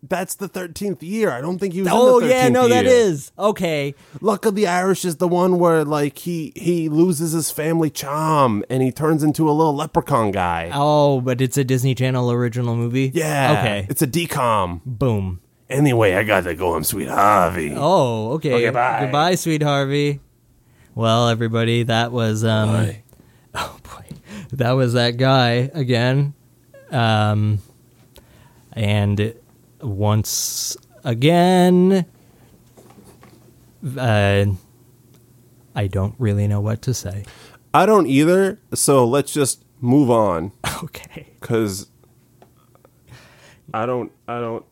[0.03, 1.31] that's the thirteenth year.
[1.31, 1.91] I don't think he was.
[1.93, 2.95] Oh in the 13th yeah, no, that year.
[2.95, 3.95] is okay.
[4.21, 8.65] Luck of the Irish is the one where like he he loses his family charm
[8.69, 10.71] and he turns into a little leprechaun guy.
[10.75, 13.13] Oh, but it's a Disney Channel original movie.
[13.15, 13.57] Yeah.
[13.59, 13.87] Okay.
[13.89, 14.81] It's a DCOM.
[14.85, 15.41] Boom.
[15.71, 16.75] Anyway, I gotta go.
[16.75, 17.73] I'm sweet Harvey.
[17.75, 18.55] Oh, okay.
[18.55, 19.01] Okay, bye.
[19.05, 20.21] Goodbye, sweet Harvey.
[20.95, 22.69] Well, everybody, that was um.
[22.69, 23.03] Bye.
[23.55, 24.07] Oh boy,
[24.53, 26.33] that was that guy again.
[26.91, 27.59] Um,
[28.73, 29.35] and
[29.83, 32.07] once again,
[33.97, 34.45] uh,
[35.75, 37.25] I don't really know what to say.
[37.75, 38.61] I don't either.
[38.75, 40.53] So let's just move on
[40.85, 41.29] Okay.
[41.41, 41.89] because
[43.73, 44.13] I don't.
[44.29, 44.65] I don't.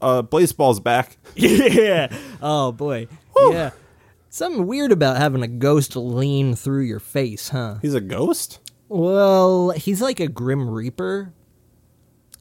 [0.00, 1.16] Uh, Blaseball's back.
[1.34, 2.14] yeah.
[2.42, 3.08] Oh boy.
[3.50, 3.70] Yeah.
[4.30, 7.76] Something weird about having a ghost lean through your face, huh?
[7.82, 8.58] He's a ghost.
[8.88, 11.32] Well, he's like a grim reaper.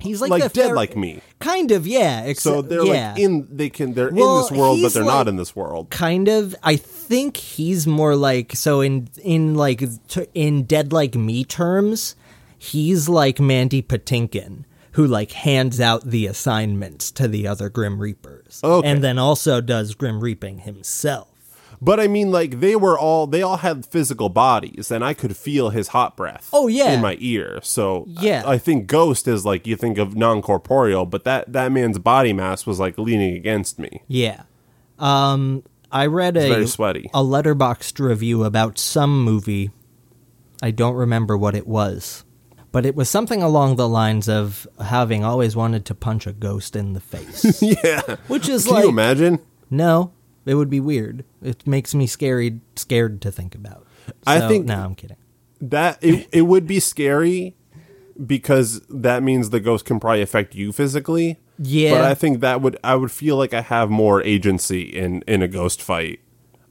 [0.03, 1.21] He's like, Like, dead like me.
[1.39, 2.21] Kind of, yeah.
[2.23, 3.11] Except, So they're yeah.
[3.13, 3.47] like in.
[3.49, 3.93] They can.
[3.93, 5.89] They're Well, in this world, but they're like- not in this world.
[5.89, 11.15] kind of i think he's more like so in in like t- in dead like
[11.15, 12.15] me terms
[12.57, 14.63] he's like mandy patinkin
[14.93, 18.87] who like hands out the assignments to the other grim reapers Okay.
[18.87, 21.27] and then also does grim reaping himself
[21.83, 23.27] But I mean, like they were all.
[23.27, 26.49] They all had physical bodies, and I could feel his hot breath.
[26.53, 26.93] Oh, yeah.
[26.93, 27.59] in my ear.
[27.61, 28.43] So Yeah.
[28.45, 31.99] I, I think ghost is like you think of non corporeal, but that that man's
[31.99, 34.01] body mass was like leaning against me.
[34.07, 34.43] yeah
[34.99, 37.09] um i read a very sweaty.
[37.13, 39.71] a Letterboxd review about some movie
[40.61, 42.23] i don't remember what it was
[42.71, 46.75] but it was something along the lines of having always wanted to punch a ghost
[46.75, 48.01] in the face yeah.
[48.27, 49.39] which is Can like you imagine?
[49.69, 50.11] no
[50.45, 53.85] it would be weird it makes me scared scared to think about
[54.27, 55.17] I think- no i'm kidding
[55.61, 57.55] That it, it would be scary
[58.25, 61.39] because that means the ghost can probably affect you physically.
[61.57, 61.91] Yeah.
[61.95, 65.41] But I think that would I would feel like I have more agency in in
[65.41, 66.19] a ghost fight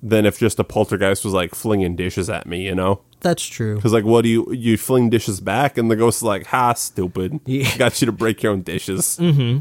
[0.03, 3.03] than if just a poltergeist was like flinging dishes at me, you know?
[3.21, 6.23] that's true Because like, what do you you fling dishes back, and the ghost is
[6.25, 7.41] like, "Ha, stupid!
[7.47, 7.77] Yeah.
[7.79, 9.61] Got you to break your own dishes." Mm-hmm.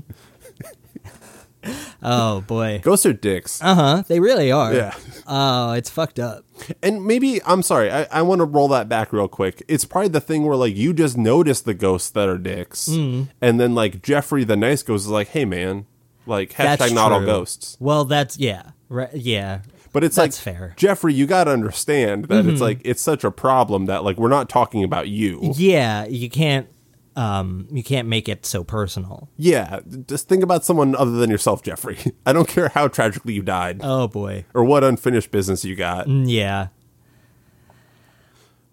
[2.03, 4.95] oh boy Ghosts are dicks, uh-huh they really are Yeah.
[5.27, 6.43] oh it's fucked up
[6.83, 7.91] and maybe I'm sorry.
[7.91, 9.63] I, I want to roll that back real quick.
[9.67, 13.29] It's probably the thing where like you just notice the ghosts that are dicks, Mm.
[13.41, 15.85] and then like Jeffrey the nice ghost is like, "Hey man,
[16.27, 19.61] like hashtag that's not all ghosts." well that's yeah right yeah
[19.93, 20.67] But it's That's like fair.
[20.69, 20.77] Mm-hmm.
[20.77, 24.29] Jeffrey, you got to understand that it's like it's such a problem that like we're
[24.29, 25.53] not talking about you.
[25.55, 26.67] yeah you can't
[27.15, 31.61] um you can't make it so personal Yeah, just think about someone other than yourself,
[31.61, 31.97] Jeffrey.
[32.25, 36.07] I don't care how tragically you died oh boy or what unfinished business you got.
[36.07, 36.67] Mm, yeah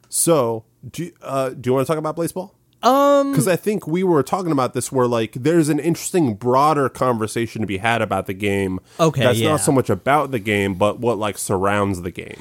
[0.09, 2.53] So, do you, uh, do you want to talk about Blaseball?
[2.83, 6.89] Um, because I think we were talking about this where like there's an interesting broader
[6.89, 8.79] conversation to be had about the game.
[9.01, 9.51] Okay, that's yeah.
[9.51, 12.39] not so much about the game, but what like surrounds the game.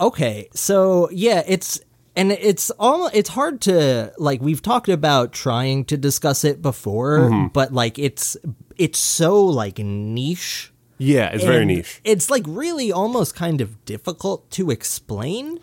[0.00, 1.80] Okay, so yeah, it's
[2.18, 7.18] and it's all it's hard to like we've talked about trying to discuss it before,
[7.20, 7.46] Mm-hmm.
[7.54, 8.36] but like it's
[8.76, 10.72] it's so like niche.
[10.98, 12.00] Yeah, it's very and niche.
[12.04, 15.60] It's like really almost kind of difficult to explain.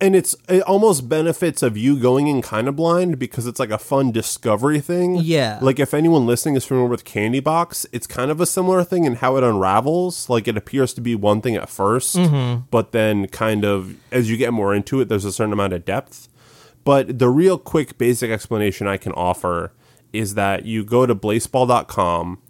[0.00, 3.70] and it's it almost benefits of you going in kind of blind because it's like
[3.70, 5.16] a fun discovery thing.
[5.16, 5.58] Yeah.
[5.62, 9.04] Like if anyone listening is familiar with Candy Box, it's kind of a similar thing
[9.04, 10.28] in how it unravels.
[10.28, 12.60] Like it appears to be one thing at 1st mm-hmm.
[12.70, 15.84] but then kind of as you get more into it, there's a certain amount of
[15.84, 16.28] depth.
[16.84, 19.72] But the real quick basic explanation I can offer
[20.12, 22.41] is that you go to blaseball.com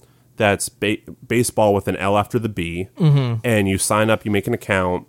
[0.43, 4.49] that's ba- baseball with an L after the B, and you sign up, you make
[4.49, 5.07] an account,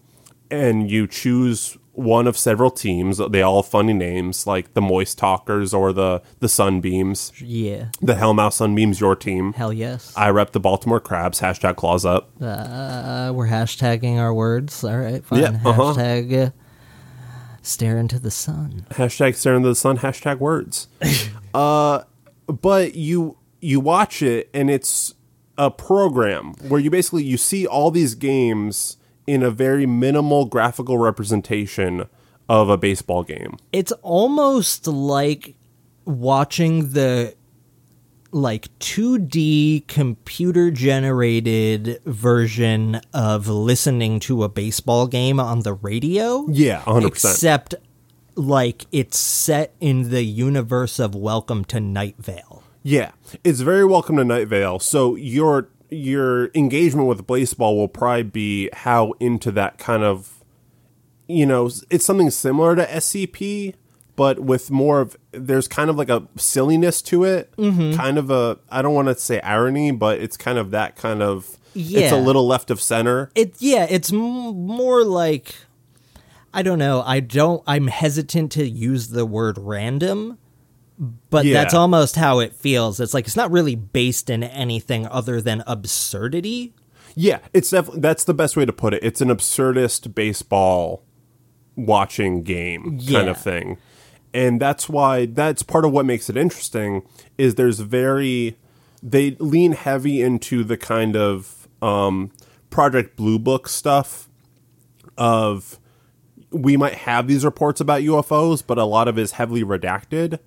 [0.51, 3.17] and you choose one of several teams.
[3.17, 7.33] They all have funny names like the Moist Talkers or the the Sunbeams.
[7.41, 7.87] Yeah.
[7.99, 9.53] The Hellmouth Sunbeams, your team.
[9.53, 10.13] Hell yes.
[10.15, 11.41] I rep the Baltimore Crabs.
[11.41, 12.29] Hashtag claws up.
[12.39, 14.83] Uh, we're hashtagging our words.
[14.83, 15.39] All right, fine.
[15.39, 15.95] Yeah, uh-huh.
[15.95, 16.51] Hashtag uh,
[17.63, 18.85] stare into the sun.
[18.91, 19.97] Hashtag stare into the sun.
[19.97, 20.89] Hashtag words.
[21.55, 22.03] uh,
[22.45, 25.15] but you you watch it and it's
[25.57, 28.97] a program where you basically you see all these games
[29.27, 32.07] in a very minimal graphical representation
[32.49, 33.57] of a baseball game.
[33.71, 35.55] It's almost like
[36.05, 37.35] watching the
[38.31, 46.45] like 2D computer generated version of listening to a baseball game on the radio.
[46.49, 47.05] Yeah, 100%.
[47.05, 47.75] Except
[48.35, 52.62] like it's set in the universe of Welcome to Night Vale.
[52.83, 53.11] Yeah,
[53.43, 54.79] it's very welcome to Night Vale.
[54.79, 60.43] So your your engagement with Blaseball will probably be how into that kind of,
[61.27, 63.75] you know, it's something similar to SCP,
[64.15, 67.95] but with more of there's kind of like a silliness to it, Mm-hmm.
[67.95, 71.21] kind of a I don't want to say irony, but it's kind of that kind
[71.21, 71.57] of.
[71.75, 72.01] Yeah.
[72.01, 73.31] It's a little left of center.
[73.33, 75.55] It yeah, it's m- more like
[76.53, 77.01] I don't know.
[77.05, 77.63] I don't.
[77.65, 80.37] I'm hesitant to use the word random,
[81.29, 81.53] but Yeah.
[81.53, 82.99] that's almost how it feels.
[82.99, 86.73] It's like it's not really based in anything other than absurdity.
[87.15, 89.03] Yeah, it's definitely that's the best way to put it.
[89.03, 91.03] It's an absurdist baseball
[91.75, 93.19] watching game kind Yeah.
[93.21, 93.77] of thing.
[94.33, 97.03] And that's why that's part of what makes it interesting
[97.37, 98.57] is there's very
[99.01, 102.31] they lean heavy into the kind of um
[102.69, 104.27] Project Blue Book stuff
[105.17, 105.79] of
[106.49, 110.39] we might have these reports about UFOs, but a lot of it is heavily redacted.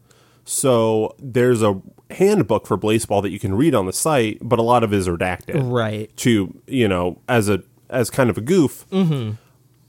[0.49, 4.63] So there's a handbook for Blaseball that you can read on the site, but a
[4.63, 6.17] lot of it is redacted Right.
[6.19, 8.87] to you know as a as kind of a goof.
[8.91, 9.33] Mm-hmm.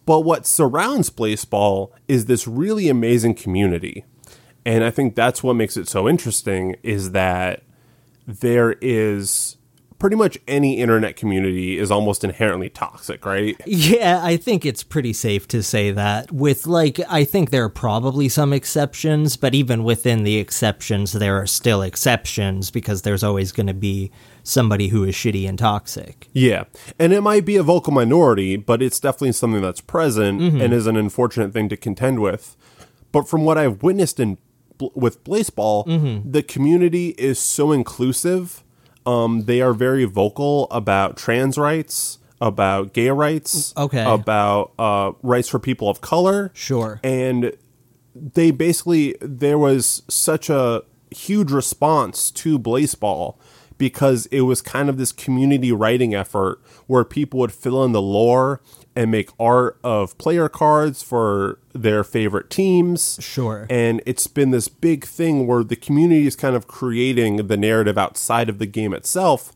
[0.06, 4.04] But what surrounds Blaseball is this really amazing community,
[4.66, 6.76] and I think that's what makes it so interesting.
[6.82, 7.62] Is that
[8.26, 9.57] there is
[10.00, 13.60] pretty much any internet community is almost inherently toxic, right?
[13.66, 16.32] Yeah, I think it's pretty safe to say that.
[16.32, 21.42] With like, I think there are probably some exceptions, but even within the exceptions, there
[21.42, 24.12] are still exceptions because there's always going to be
[24.44, 26.28] somebody who is shitty and toxic.
[26.32, 26.66] Yeah.
[27.00, 30.62] And it might be a vocal minority, but it's definitely something that's present mm-hmm.
[30.62, 32.56] and is an unfortunate thing to contend with.
[33.12, 34.38] But from what I've witnessed in
[34.94, 36.32] with Blaseball, mm-hmm.
[36.32, 38.64] the community is so inclusive.
[39.08, 44.04] Um, they are very vocal about trans rights, about gay rights, Okay.
[44.04, 46.52] about uh, rights for people of color.
[46.54, 47.00] Sure.
[47.04, 47.54] And
[48.14, 53.36] they basically there was such a huge response to Blaseball
[53.78, 58.02] because it was kind of this community writing effort where people would fill in the
[58.02, 58.62] lore
[58.96, 63.20] and make art of player cards for their favorite teams.
[63.22, 63.68] Sure.
[63.70, 67.98] And it's been this big thing where the community is kind of creating the narrative
[67.98, 69.54] outside of the game itself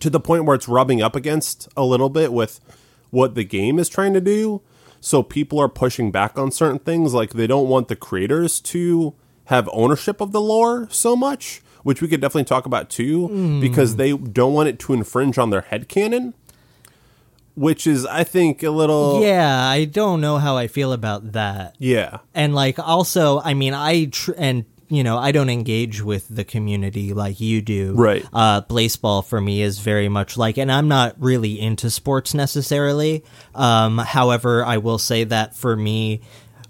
[0.00, 2.60] to the point where it's rubbing up against a little bit with
[3.08, 4.60] what the game is trying to do.
[5.00, 9.14] So people are pushing back on certain things, like they don't want the creators to
[9.46, 13.94] have ownership of the lore so much, which we could definitely talk about too, because
[13.94, 16.34] they don't want it to infringe on their headcanon.
[17.56, 21.76] Which is, I think, a little yeah, I don't know how I feel about that.
[21.78, 22.18] yeah.
[22.34, 26.44] And like also, I mean, I tr- and you know, I don't engage with the
[26.44, 27.94] community like you do.
[27.94, 28.26] Right.
[28.32, 33.24] Uh baseball for me is very much like and I'm not really into sports necessarily.
[33.54, 36.22] Um however, I will say that for me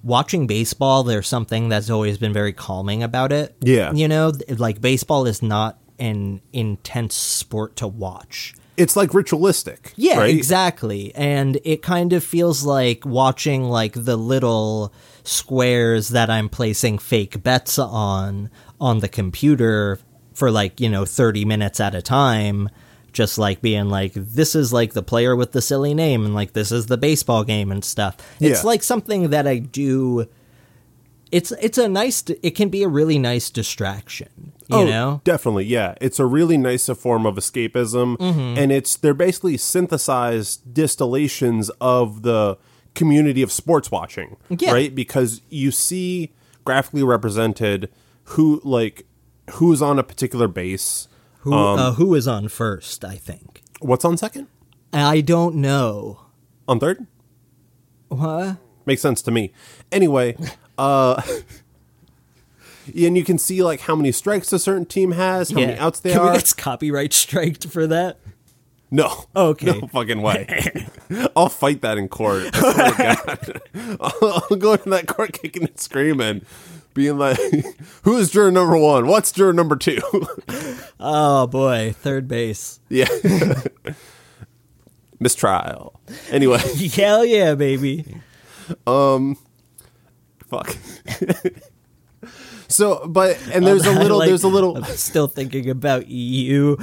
[0.05, 3.57] watching baseball there's something that's always been very calming about it.
[3.61, 3.93] Yeah.
[3.93, 8.55] You know, like baseball is not an intense sport to watch.
[8.77, 9.93] It's like ritualistic.
[9.97, 10.35] Yeah, right?
[10.35, 11.15] exactly.
[11.15, 14.93] And it kind of feels like watching like the little
[15.23, 18.51] squares that I'm placing fake bets on
[18.81, 20.01] on the computer
[20.35, 22.69] for like, you know, 30 minutes at a time.
[23.15, 26.53] Just like being like, this is like the player with the silly name, and like
[26.53, 28.17] this is the baseball game and stuff.
[28.41, 28.67] It's Yeah.
[28.67, 30.27] like something that I do
[31.33, 35.95] it's it's a nice it can be a really nice distraction you know definitely, yeah.
[36.01, 38.59] It's a really nice form of escapism, Mm-hmm.
[38.59, 42.57] and it's they're basically synthesized distillations of the
[42.95, 44.73] community of sports watching, Yeah.
[44.73, 44.95] right?
[44.95, 46.33] Because you see
[46.65, 47.91] graphically represented
[48.25, 49.05] who like
[49.55, 51.09] who's on a particular base,
[51.45, 54.49] who Um, uh, who is on first i think what's on second,
[54.93, 56.21] i don't know
[56.69, 57.07] on third.
[58.09, 59.51] what Makes sense to me.
[59.91, 60.37] Anyway,
[60.79, 61.23] uh
[62.95, 66.01] and you can see like how many strikes a certain team has, how many outs
[66.01, 66.33] they can are.
[66.33, 68.19] we get copyright striked for that
[68.91, 69.25] No.
[69.35, 69.79] Okay.
[69.81, 70.87] No fucking way.
[71.37, 72.51] I'll fight that in court.
[72.53, 73.99] I swear to God.
[74.01, 76.43] I'll, I'll go to that court kicking and screaming,
[76.95, 77.39] being like,
[78.03, 79.07] who is juror number one?
[79.07, 79.99] What's juror number two?
[81.01, 83.07] oh boy third base yeah.
[85.21, 86.01] Mistrial.
[86.31, 86.59] Anyway,
[86.95, 88.05] hell yeah baby
[88.87, 89.37] Um,
[90.49, 90.77] fuck.
[92.69, 96.79] so, but, and there's a little, like- there's a little, I'm still thinking about you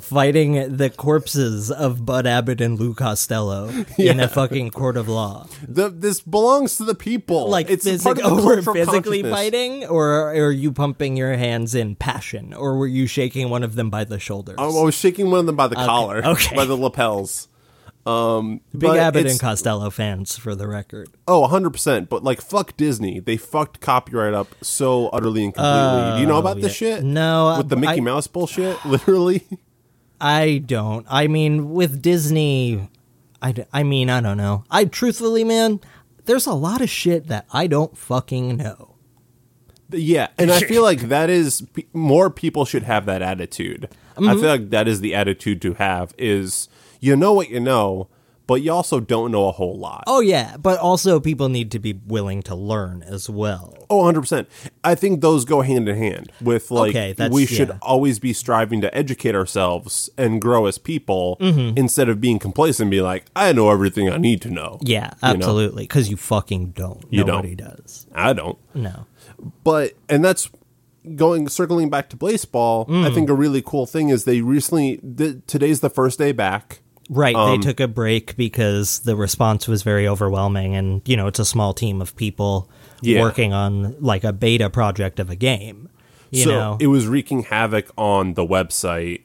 [0.00, 3.68] fighting the corpses of Bud Abbott and Lou Costello
[3.98, 5.46] in a fucking court of law.
[5.66, 7.48] the, this belongs to the people.
[7.48, 11.36] Like it's physic- part of the oh, we're physically fighting, or are you pumping your
[11.36, 14.56] hands in passion, or were you shaking one of them by the shoulders?
[14.58, 16.56] I I was shaking one of them by the collar, okay.
[16.56, 17.48] by the lapels.
[18.04, 21.08] Um, Big Abbott and Costello fans, for the record.
[21.28, 22.08] Oh, 100%.
[22.08, 23.20] But like, fuck Disney.
[23.20, 26.16] They fucked copyright up so utterly and completely.
[26.16, 27.04] Do you know about this Oh, shit?
[27.04, 28.84] No, With the Mickey I- Mouse bullshit?
[28.84, 29.46] Literally?
[30.22, 31.04] I don't.
[31.10, 32.88] I mean, with Disney,
[33.42, 34.62] I, I mean, I don't know.
[34.70, 35.80] I truthfully, man,
[36.26, 38.94] there's a lot of shit that I don't fucking know.
[39.90, 40.28] yeah.
[40.38, 43.88] And I feel like that is, more people should have that attitude.
[44.14, 44.28] Mm-hmm.
[44.28, 46.68] I feel like that is the attitude to have is
[47.00, 48.08] you know what you know,
[48.46, 50.04] but you also don't know a whole lot.
[50.06, 53.76] Oh yeah, but also people need to be willing to learn as well.
[53.88, 54.46] Oh, 100%.
[54.82, 57.78] I think those go hand in hand with like Okay, we should yeah.
[57.82, 61.76] always be striving to educate ourselves and grow as people Mm-hmm.
[61.78, 64.78] instead of being complacent and be like, I know everything I need to know.
[64.82, 65.84] Yeah, absolutely.
[65.84, 67.04] Because you fucking don't.
[67.10, 67.36] You don't.
[67.44, 68.06] Nobody does.
[68.14, 68.58] I don't.
[68.74, 69.06] No.
[69.64, 70.50] But and that's
[71.16, 72.88] going circling back to Blaseball.
[72.88, 73.14] I Mm.
[73.14, 76.80] think a really cool thing is they recently th- today's the first day back.
[77.10, 81.26] Right, Um, they took a break because the response was very overwhelming, and you know
[81.26, 83.20] it's a small team of people Yeah.
[83.20, 85.88] working on like a beta project of a game.
[86.30, 89.22] You so know, it was wreaking havoc on the website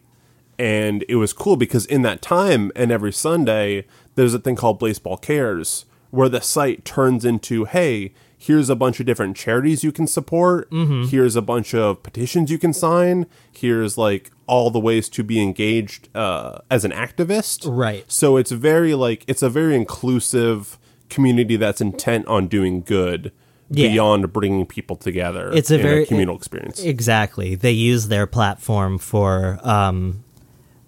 [0.60, 4.80] and it was cool because in that time and every Sunday there's a thing called
[4.82, 9.92] Blaseball Cares where the site turns into hey here's a bunch of different charities you
[9.92, 11.04] can support Mm-hmm.
[11.10, 15.42] here's a bunch of petitions you can sign here's like all the ways to be
[15.42, 18.06] engaged uh, as an activist Right.
[18.12, 20.78] so it's very like it's a very inclusive
[21.10, 23.32] community that's intent on doing good
[23.72, 23.90] Yeah.
[23.90, 27.56] beyond bringing people together It's a very- communal experience exactly.
[27.56, 30.24] They use their platform for um,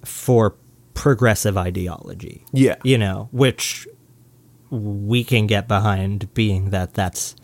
[0.06, 0.56] for
[0.94, 2.44] progressive ideology.
[2.54, 2.76] Yeah.
[2.84, 3.88] you know, which
[4.70, 7.36] we can get behind, being that that's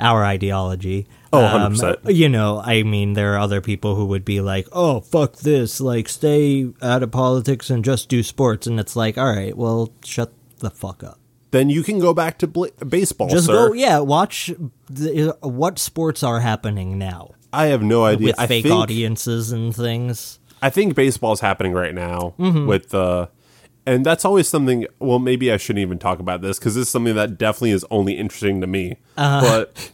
[0.00, 1.06] our ideology.
[1.32, 2.14] Oh, Um, 100%.
[2.14, 5.80] you know, I mean, there are other people who would be like, "Oh, fuck this!
[5.80, 9.90] Like, stay out of politics and just do sports." And it's like, all right, well,
[10.04, 11.18] shut the fuck up.
[11.52, 13.68] then you can go back to bla- baseball, Just sir.
[13.68, 13.98] go, yeah.
[14.00, 14.50] Watch
[14.90, 18.26] the, what sports are happening now I have no idea.
[18.28, 20.38] with I fake think, audiences and things.
[20.60, 22.66] I think baseball's happening right now Mm-hmm.
[22.66, 23.28] with the,
[23.86, 24.86] and that's always something.
[24.98, 27.84] Well, maybe I shouldn't even talk about this because this is something that definitely is
[27.90, 28.96] only interesting to me.
[29.16, 29.40] Uh-huh.
[29.40, 29.90] But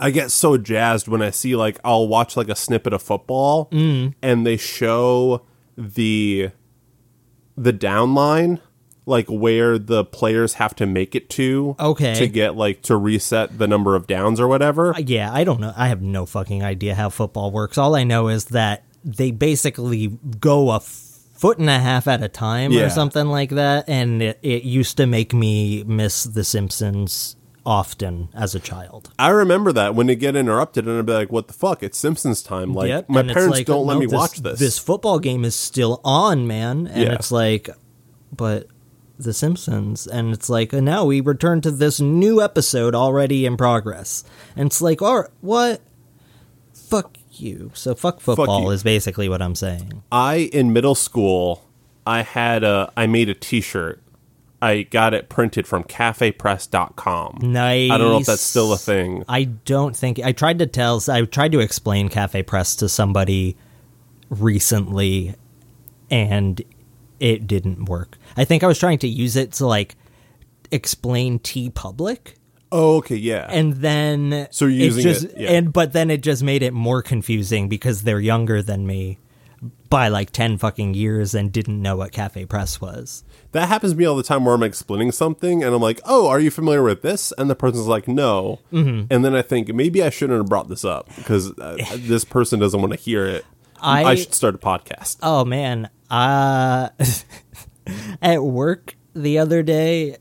[0.00, 3.68] I get so jazzed when I see like I'll watch like a snippet of football
[3.70, 4.14] Mm.
[4.22, 5.42] and they show
[5.76, 6.50] the
[7.56, 8.60] the down line
[9.04, 12.14] like where the players have to make it to Okay.
[12.14, 15.72] to get like to reset the number of downs or whatever Yeah, I don't know.
[15.76, 17.76] I have no fucking idea how football works.
[17.76, 20.80] All I know is that they basically go a
[21.42, 22.82] foot and a half at a time Yeah.
[22.84, 23.88] or something like that.
[23.88, 27.34] And it, it used to make me miss The Simpsons
[27.66, 29.10] often as a child.
[29.18, 31.82] I remember that when it get interrupted, and I'd be like, "What the fuck?
[31.82, 34.60] It's Simpsons time!" Like Yep, my and parents like, don't let no, me watch this.
[34.60, 36.86] This football game is still on, man.
[36.86, 37.14] And Yeah.
[37.14, 37.68] it's like,
[38.36, 38.68] but
[39.18, 40.06] The Simpsons.
[40.06, 44.22] And it's like, and now we return to this new episode already in progress.
[44.56, 45.80] And it's like, all right, what?
[46.72, 47.70] Fuck you.
[47.74, 48.70] So fuck football you.
[48.70, 50.02] is basically what I'm saying.
[50.10, 51.68] I in middle school,
[52.06, 54.00] I had a, I made a T-shirt.
[54.60, 57.40] I got it printed from CafePress.com.
[57.42, 57.90] Nice.
[57.90, 59.24] I don't know if that's still a thing.
[59.28, 63.56] I don't think I tried to tell I tried to explain CafePress to somebody
[64.30, 65.34] recently
[66.10, 66.62] and
[67.18, 68.18] it didn't work.
[68.36, 69.96] I think I was trying to use it to like
[70.70, 72.34] explain TeePublic
[72.72, 73.46] Oh, okay, yeah.
[73.50, 75.50] and then So you're using just it- yeah.
[75.52, 79.18] and but then it just made it more confusing because they're younger than me
[79.88, 84.04] by like 10 fucking years and didn't know what CafePress was that happens to me
[84.06, 87.02] all the time where I'm explaining something and I'm like, "Oh, are you familiar with
[87.02, 89.12] this?" And the person's like, "No." Mm-hmm.
[89.12, 92.58] And then I think maybe I shouldn't have brought this up because uh, this person
[92.58, 93.44] doesn't want to hear it.
[93.80, 95.18] I, I- should start a podcast.
[95.22, 96.88] oh man uh
[98.22, 100.16] at work the other day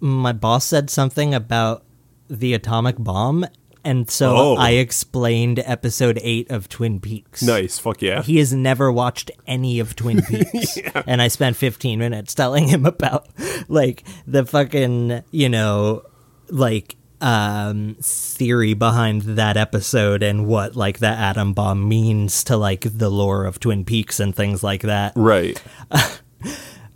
[0.00, 1.84] my boss said something about
[2.28, 3.44] the atomic bomb
[3.84, 4.56] and so Oh.
[4.56, 8.22] i explained episode 8 of twin peaks nice, fuck yeah.
[8.22, 10.76] he has never watched any of Twin Peaks.
[11.06, 13.28] And I spent 15 minutes telling him about
[13.68, 16.02] like the fucking, you know,
[16.50, 22.82] like um theory behind that episode and what like the atom bomb means to like
[22.82, 25.12] the lore of Twin Peaks and things like that.
[25.16, 25.60] right.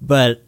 [0.01, 0.45] But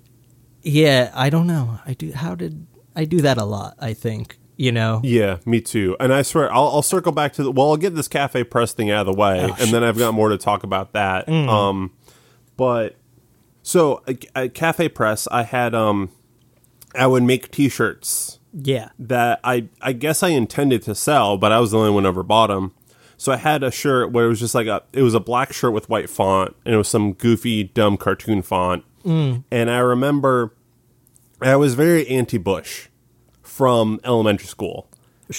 [0.62, 1.78] yeah, I don't know.
[1.86, 2.66] I do how did
[2.96, 4.38] I do that a lot, I think.
[4.56, 5.00] You know?
[5.02, 5.96] Yeah, me too.
[5.98, 7.50] And I swear, I'll, I'll circle back to the.
[7.50, 10.14] Well, I'll get this CafePress thing out of the way, Oh, and then I've got
[10.14, 11.26] more to talk about that.
[11.26, 11.48] Mm.
[11.48, 11.92] Um,
[12.56, 12.94] but
[13.62, 16.10] so at, at CafePress, I had um,
[16.94, 18.90] I would make T-shirts Yeah.
[19.00, 22.08] that I I guess I intended to sell, but I was the only one who
[22.10, 22.72] ever bought them.
[23.16, 25.52] So I had a shirt where it was just like a it was a black
[25.52, 28.84] shirt with white font, and it was some goofy dumb cartoon font.
[29.04, 30.54] And I remember
[31.40, 32.86] I was very anti-Bush
[33.54, 34.88] from elementary school.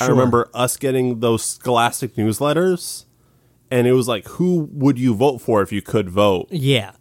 [0.01, 3.05] I remember us getting those Scholastic newsletters,
[3.69, 6.47] and it was like, who would you vote for if you could vote?
[6.51, 6.91] Yeah.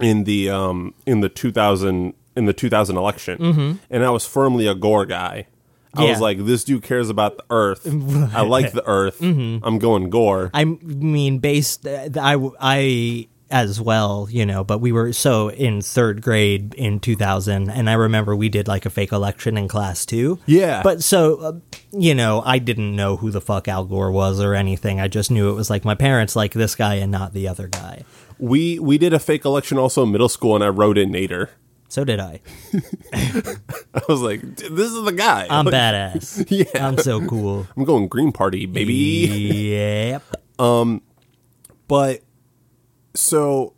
[0.00, 4.74] in the um in the 2000 in the 2000 election and I was firmly a
[4.74, 5.46] Gore guy.
[5.94, 6.10] I Yeah.
[6.10, 7.86] was like this dude cares about the earth.
[8.34, 9.20] I like the earth.
[9.20, 10.50] I'm going Gore.
[10.54, 15.80] I mean, based, uh, I, I as well, you know, but we were so in
[15.82, 20.04] third grade in 2000, and I remember we did like a fake election in class
[20.06, 20.38] too.
[20.46, 20.82] Yeah.
[20.82, 21.52] But so, uh,
[21.92, 25.00] you know, I didn't know who the fuck Al Gore was or anything.
[25.00, 27.68] I just knew it was like my parents like this guy and not the other
[27.68, 28.04] guy.
[28.38, 31.50] we we did a fake election also in middle school and I wrote in Nader.
[31.88, 32.40] So did I.
[33.12, 35.46] I was like, this is the guy.
[35.50, 36.46] I'm Like, badass.
[36.48, 36.86] Yeah.
[36.88, 37.66] I'm so cool.
[37.76, 38.94] I'm going Green Party, baby.
[39.70, 40.22] Yep.
[40.58, 41.02] Um,
[41.88, 42.22] but
[43.14, 43.74] so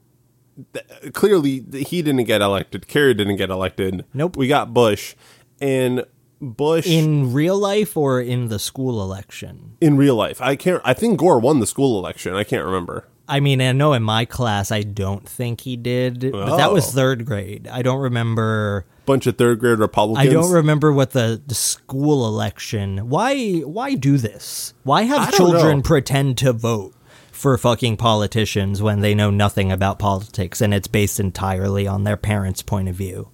[0.72, 2.86] th- clearly he didn't get elected.
[2.88, 4.04] Kerry didn't get elected.
[4.14, 4.36] Nope.
[4.36, 5.14] We got Bush,
[5.60, 6.04] and
[6.40, 9.76] Bush In real life or in the school election?
[9.80, 10.40] in real life.
[10.40, 10.82] I can't.
[10.84, 12.34] I think Gore won the school election.
[12.34, 13.08] I can't remember.
[13.26, 16.88] I mean, I know in my class, I don't think he did, but that was
[16.88, 16.90] Oh.
[16.90, 17.66] third grade.
[17.72, 18.84] I don't remember.
[19.06, 20.28] Bunch of third grade Republicans.
[20.28, 23.08] I don't remember what the, the school election.
[23.08, 23.60] Why?
[23.60, 24.74] Why do this?
[24.82, 25.82] Why have children know.
[25.82, 26.94] pretend to vote
[27.34, 32.16] for fucking politicians when they know nothing about politics and it's based entirely on their
[32.16, 33.30] parents' point of view?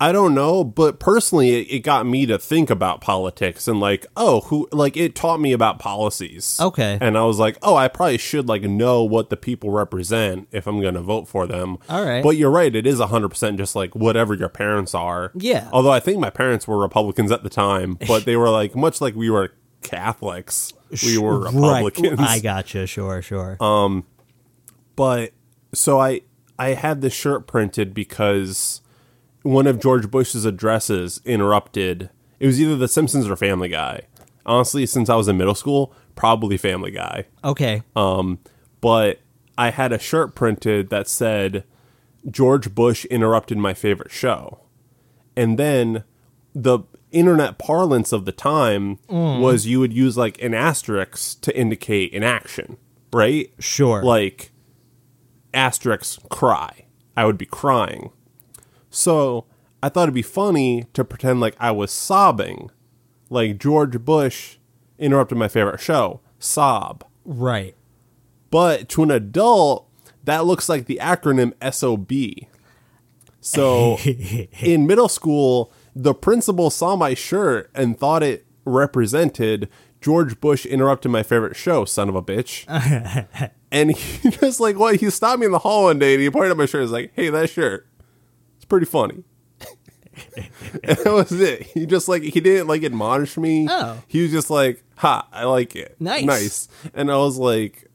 [0.00, 4.06] I don't know, but personally, it, it got me to think about politics and like,
[4.16, 6.58] oh, who like it taught me about policies.
[6.60, 6.98] Okay.
[7.00, 10.66] and I was like, oh, I probably should like know what the people represent if
[10.66, 11.78] I'm going to vote for them.
[11.88, 12.22] All right.
[12.22, 15.32] but you're right; it is hundred percent just like whatever your parents are.
[15.34, 15.68] Yeah.
[15.72, 19.00] Although I think my parents were Republicans at the time, but they were like much
[19.00, 19.52] like we were
[19.82, 20.72] Catholics.
[21.04, 22.18] We were Republicans.
[22.18, 22.28] Right.
[22.28, 22.86] I gotcha.
[22.86, 23.22] Sure.
[23.22, 23.56] Sure.
[23.60, 24.04] Um,
[24.96, 25.32] but
[25.74, 26.22] so I
[26.58, 28.80] I had this shirt printed because
[29.42, 32.10] one of George Bush's addresses interrupted.
[32.40, 34.02] It was either The Simpsons or Family Guy.
[34.46, 37.26] Honestly, since I was in middle school, probably Family Guy.
[37.44, 37.82] okay.
[37.94, 38.38] Um,
[38.80, 39.20] but
[39.56, 41.64] I had a shirt printed that said
[42.30, 44.60] George Bush interrupted my favorite show.
[45.36, 46.04] And then
[46.54, 46.80] the
[47.10, 52.22] internet parlance of the time was you would use like an asterisk to indicate an
[52.22, 52.76] action,
[53.12, 53.50] right?
[53.58, 54.02] Sure.
[54.02, 54.52] Like
[55.54, 56.84] asterisk cry.
[57.16, 58.10] I would be crying.
[58.90, 59.46] So
[59.82, 62.70] I thought it'd be funny to pretend like I was sobbing.
[63.30, 64.56] Like George Bush
[64.98, 66.20] interrupted my favorite show.
[66.38, 67.04] Sob.
[67.24, 67.74] right.
[68.50, 69.86] But to an adult,
[70.24, 72.48] that looks like the acronym SOB.
[73.40, 73.98] So
[74.62, 79.68] in middle school, the principal saw my shirt and thought it represented
[80.00, 82.64] George Bush interrupted my favorite show, son of a bitch.
[83.72, 84.96] and he just like, what?
[84.96, 86.82] He stopped me in the hall one day and he pointed at my shirt.
[86.82, 87.88] and was like, hey, that shirt,
[88.56, 89.24] it's pretty funny.
[90.84, 91.62] and that was it.
[91.62, 93.66] He just like he didn't like admonish me.
[93.68, 94.00] Oh.
[94.06, 95.94] He was just like, "Ha, I like it.
[96.00, 96.24] Nice.
[96.24, 97.87] nice." And I was like,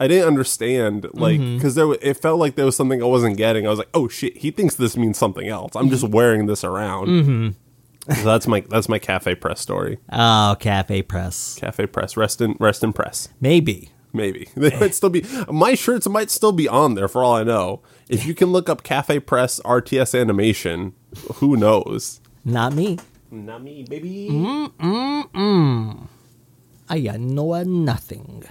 [0.00, 1.56] I didn't understand, like, Mm-hmm.
[1.56, 3.66] because there it felt like there was something I wasn't getting.
[3.66, 6.64] I was like, "Oh shit, he thinks this means something else." I'm just wearing this
[6.64, 7.06] around.
[7.08, 7.48] Mm-hmm.
[8.14, 9.98] So that's my that's my CafePress story.
[10.10, 11.58] Oh, CafePress.
[11.60, 13.28] Cafe press, rest in rest in press.
[13.40, 13.90] Maybe.
[14.12, 15.24] Maybe they might still be.
[15.48, 17.82] My shirts might still be on there for all I know.
[18.08, 20.94] If you can look up CafePress RTS animation,
[21.34, 22.20] who knows?
[22.44, 22.98] Not me.
[23.30, 24.28] Not me, baby.
[26.88, 28.44] I know nothing.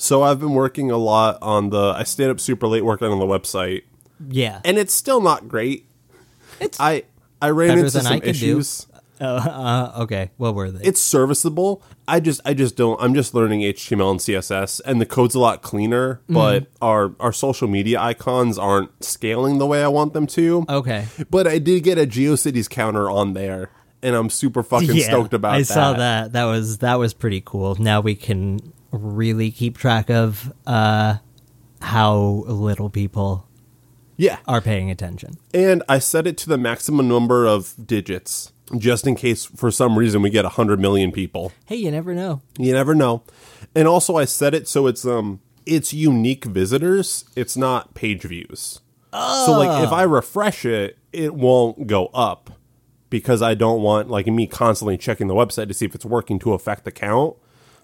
[0.00, 1.92] So I've been working a lot on the.
[1.96, 3.82] I stayed up super late working on the website,
[4.30, 4.60] Yeah.
[4.64, 5.86] and it's still not great.
[6.60, 7.02] it's I
[7.42, 8.86] I ran into some I issues.
[9.20, 10.30] uh, uh, okay.
[10.36, 10.84] What were they?
[10.86, 11.82] It's serviceable.
[12.06, 13.00] I just I just don't.
[13.02, 16.20] I'm just learning HTML and CSS, and the code's a lot cleaner.
[16.24, 16.34] Mm-hmm.
[16.34, 20.64] But our our social media icons aren't scaling the way I want them to.
[20.68, 21.06] okay.
[21.28, 23.70] But I did get a GeoCities counter on there,
[24.00, 25.64] and I'm super fucking stoked about I that.
[25.66, 26.32] saw that.
[26.34, 27.74] That was that was pretty cool.
[27.74, 31.16] Now we can really keep track of uh,
[31.80, 32.16] how
[32.46, 33.46] little people
[34.16, 35.38] Yeah, are paying attention.
[35.54, 39.98] and I set it to the maximum number of digits, just in case for some
[39.98, 41.52] reason we get hundred million people.
[41.66, 42.42] Hey, you never know.
[42.58, 43.22] You never know.
[43.74, 47.24] And also, I set it so it's um it's unique visitors.
[47.36, 48.80] It's not page views.
[49.12, 52.50] So like if I refresh it, it won't go up
[53.10, 56.38] because I don't want like me constantly checking the website to see if it's working
[56.40, 57.36] to affect the count.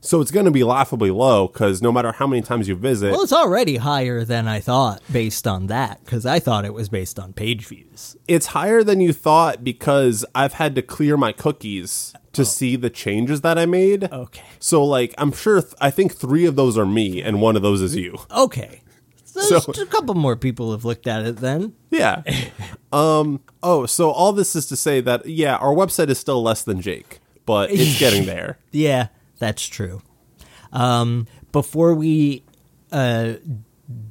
[0.05, 3.11] So it's going to be laughably low because no matter how many times you visit,
[3.12, 6.88] Well, it's already higher than I thought based on that because I thought it was
[6.90, 8.16] based on page views.
[8.28, 12.90] it's higher than you thought because I've had to clear my cookies to see the
[12.90, 14.12] changes that I made.
[14.12, 14.42] Okay.
[14.59, 17.62] So like I'm sure th- I think 3 of those are me and one of
[17.62, 18.18] those is you.
[18.30, 18.82] Okay.
[19.24, 21.72] So, So- a couple more people have looked at it then.
[21.90, 22.22] Yeah.
[22.92, 23.40] um.
[23.62, 26.80] Oh, so all this is to say that yeah, our website is still less than
[26.80, 28.59] Jake, but it's getting there.
[28.70, 29.09] Yeah,
[29.39, 30.03] that's true.
[30.72, 32.45] Um, before we
[32.91, 33.35] uh,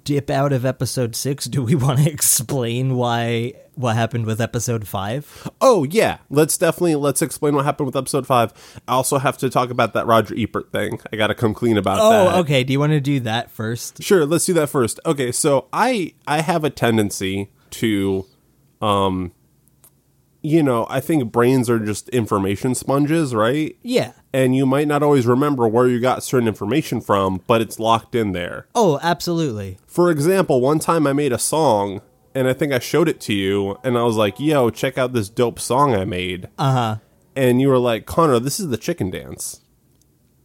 [0.03, 4.87] dip out of episode six, do we want to explain why what happened with episode
[4.87, 5.49] five?
[5.59, 8.53] Oh yeah, let's definitely let's explain what happened with episode five.
[8.87, 10.99] I also have to talk about that Roger Ebert thing.
[11.11, 12.35] I got to come clean about Oh, that.
[12.35, 12.63] Oh, okay.
[12.63, 14.03] Do you want to do that first?
[14.03, 14.99] Sure, let's do that first.
[15.05, 18.25] Okay, so I I have a tendency to
[18.81, 19.31] um
[20.43, 23.75] you know, I think brains are just information sponges, right?
[23.81, 24.11] Yeah.
[24.33, 28.13] And you might not always remember where you got certain information from, but it's locked
[28.13, 28.67] in there.
[28.75, 29.77] Oh, absolutely.
[29.87, 32.01] For example, one time I made a song
[32.35, 35.13] and I think I showed it to you and I was like, "Yo, check out
[35.13, 36.95] this dope song I made." Uh huh.
[37.35, 39.61] And you were like, "Connor, this is the chicken dance."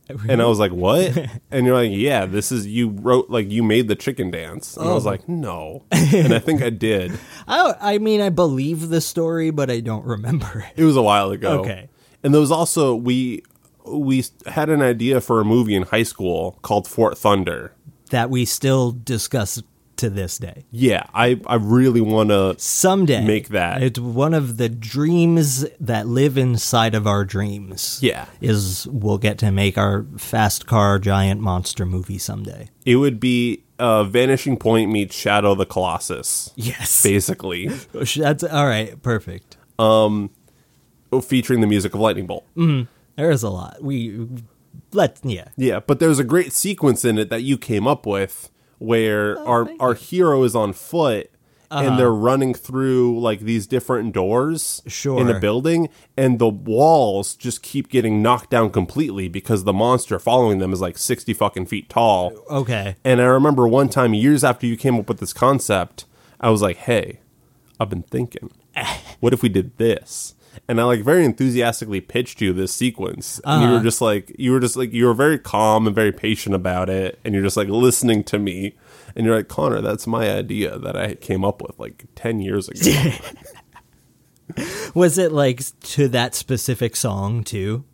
[0.29, 1.17] And I was like, "What?"
[1.51, 4.89] and you're like, "Yeah, this is you wrote like you made the chicken dance." And
[4.89, 5.11] I was oh.
[5.11, 7.19] like, "No." and I think I did.
[7.47, 10.81] I, I mean, I believe the story, but I don't remember it.
[10.81, 11.61] It was a while ago.
[11.61, 11.89] Okay.
[12.23, 13.43] And there was also we
[13.85, 17.73] we had an idea for a movie in high school called Fort Thunder.
[18.11, 19.63] That we still discuss
[19.99, 20.65] to this day.
[20.71, 23.25] Yeah, I I really want to Someday.
[23.25, 23.83] Make that.
[23.83, 27.99] It's one of the dreams that live inside of our dreams.
[28.03, 28.27] Yeah.
[28.41, 32.71] Is we'll get to make our fast car giant monster movie someday.
[32.85, 37.03] It would be uh, Vanishing Point meets Shadow the Colossus, Yes.
[37.03, 39.01] basically, That's all right.
[39.03, 39.57] Perfect.
[39.79, 40.31] Um,
[41.23, 42.45] featuring the music of Lightning Bolt.
[42.57, 43.83] Mm, There is a lot.
[43.83, 44.27] We
[44.93, 45.49] let yeah.
[45.57, 49.47] Yeah, but there's a great sequence in it that you came up with where oh,
[49.47, 51.31] our our hero is on foot
[51.71, 51.97] and uh-huh.
[51.97, 55.37] they're running through like these different doors in Sure.
[55.37, 60.59] a building and the walls just keep getting knocked down completely because the monster following
[60.59, 62.33] them is like 60 fucking feet tall.
[62.51, 62.97] Okay.
[63.05, 66.07] And I remember one time, years after you came up with this concept,
[66.41, 67.21] I was like, hey,
[67.79, 68.51] I've been thinking,
[69.21, 70.35] what if we did this?
[70.67, 73.41] And I like very enthusiastically pitched you this sequence.
[73.45, 76.13] And you were just like, you were just like, you were very calm and very
[76.13, 77.19] patient about it.
[77.25, 78.75] And you're just like listening to me.
[79.17, 82.69] And you're like, Connor, that's my idea that I came up with like 10 years
[82.69, 83.13] ago.
[84.95, 87.85] Was it like to that specific song too?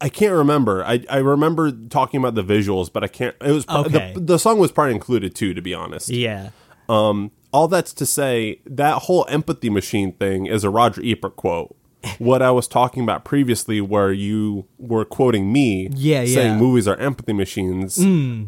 [0.00, 0.84] I can't remember.
[0.84, 3.34] I, I remember talking about the visuals, but I can't.
[3.40, 4.12] It was Okay.
[4.14, 6.08] the, the song was probably included too, to be honest.
[6.08, 6.50] Yeah.
[6.88, 11.74] Um, all that's to say that whole empathy machine thing is a Roger Ebert quote.
[12.18, 16.54] What I was talking about previously, where you were quoting me, Yeah, saying yeah.
[16.56, 16.58] Mm.
[16.58, 17.98] movies are empathy machines.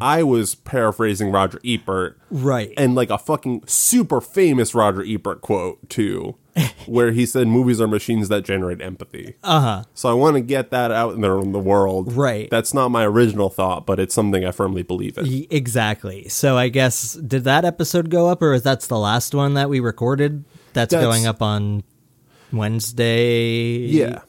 [0.01, 2.73] I was paraphrasing Roger Ebert, Right.
[2.77, 6.35] and like a fucking super famous Roger Ebert quote too,
[6.85, 9.35] where he said movies are machines that generate empathy.
[9.43, 9.83] Uh huh.
[9.93, 12.11] So I want to get that out there in the world.
[12.13, 12.49] Right.
[12.49, 15.45] That's not my original thought, but it's something I firmly believe in.
[15.49, 16.27] Exactly.
[16.29, 19.69] So I guess did that episode go up, or is that's the last one that
[19.69, 20.43] we recorded?
[20.73, 21.83] That's, That's- going up on
[22.53, 23.77] Wednesday.
[23.79, 24.21] Yeah.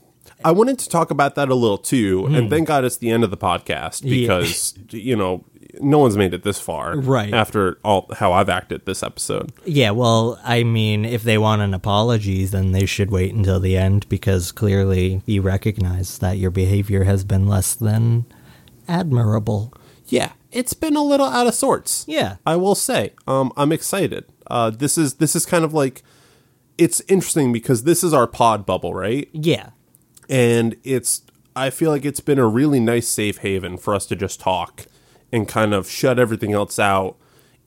[0.44, 3.22] I wanted to talk about that a little too, and thank God it's the end
[3.22, 4.08] of the podcast Hmm.
[4.08, 4.20] Yeah.
[4.22, 5.44] because you know
[5.80, 7.32] no one's made it this far, Right.
[7.32, 11.72] After all how I've acted this episode, Yeah, well, I mean, if they want an
[11.74, 17.04] apology, then they should wait until the end because clearly you recognize that your behavior
[17.04, 18.26] has been less than
[18.88, 19.72] admirable.
[20.08, 22.04] yeah, it's been a little out of sorts.
[22.06, 22.36] Yeah.
[22.44, 24.24] I will say, um, I'm excited.
[24.48, 26.02] Uh, this is this is kind of like
[26.78, 29.28] it's interesting because this is our pod bubble, right?
[29.32, 29.70] Yeah.
[30.28, 31.22] and it's
[31.54, 34.86] I feel like it's been a really nice safe haven for us to just talk
[35.30, 37.16] and kind of shut everything else out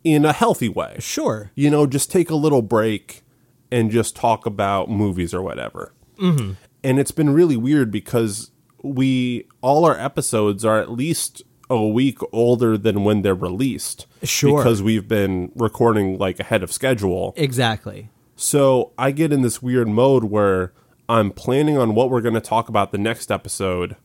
[0.03, 0.97] in a healthy way.
[0.99, 1.51] Sure.
[1.55, 3.23] You know, just take a little break
[3.71, 5.93] and just talk about movies or whatever.
[6.17, 6.53] Mm-hmm.
[6.83, 8.51] And it's been really weird because
[8.83, 14.05] we all our episodes are at least a week older than when they're released.
[14.23, 14.57] Sure.
[14.59, 17.33] Because we've been recording like ahead of schedule.
[17.37, 18.09] Exactly.
[18.35, 20.73] So I get in this weird mode where
[21.07, 23.95] I'm planning on what we're going to talk about the next episode.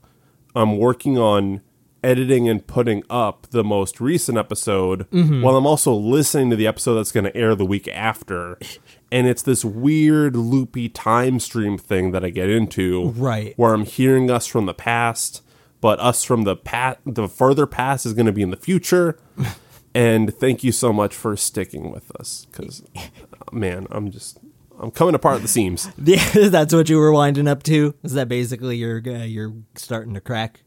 [0.55, 1.62] I'm working on
[2.03, 5.43] editing and putting up the most recent episode mm-hmm.
[5.43, 8.59] while I'm also listening to the episode that's going to air the week after.
[9.12, 13.09] And it's this weird loopy time stream thing that I get into.
[13.09, 13.55] Right.
[13.57, 15.43] Where I'm hearing us from the past,
[15.81, 19.18] but us from the past, the further past is going to be in the future.
[19.97, 22.85] and thank you so much for sticking with us because,
[23.53, 24.38] man, I'm just.
[24.78, 25.90] I'm coming apart at the seams.
[26.03, 27.94] Yeah, that's what you were winding up to.
[28.03, 30.62] Is that basically you're uh, you're starting to crack?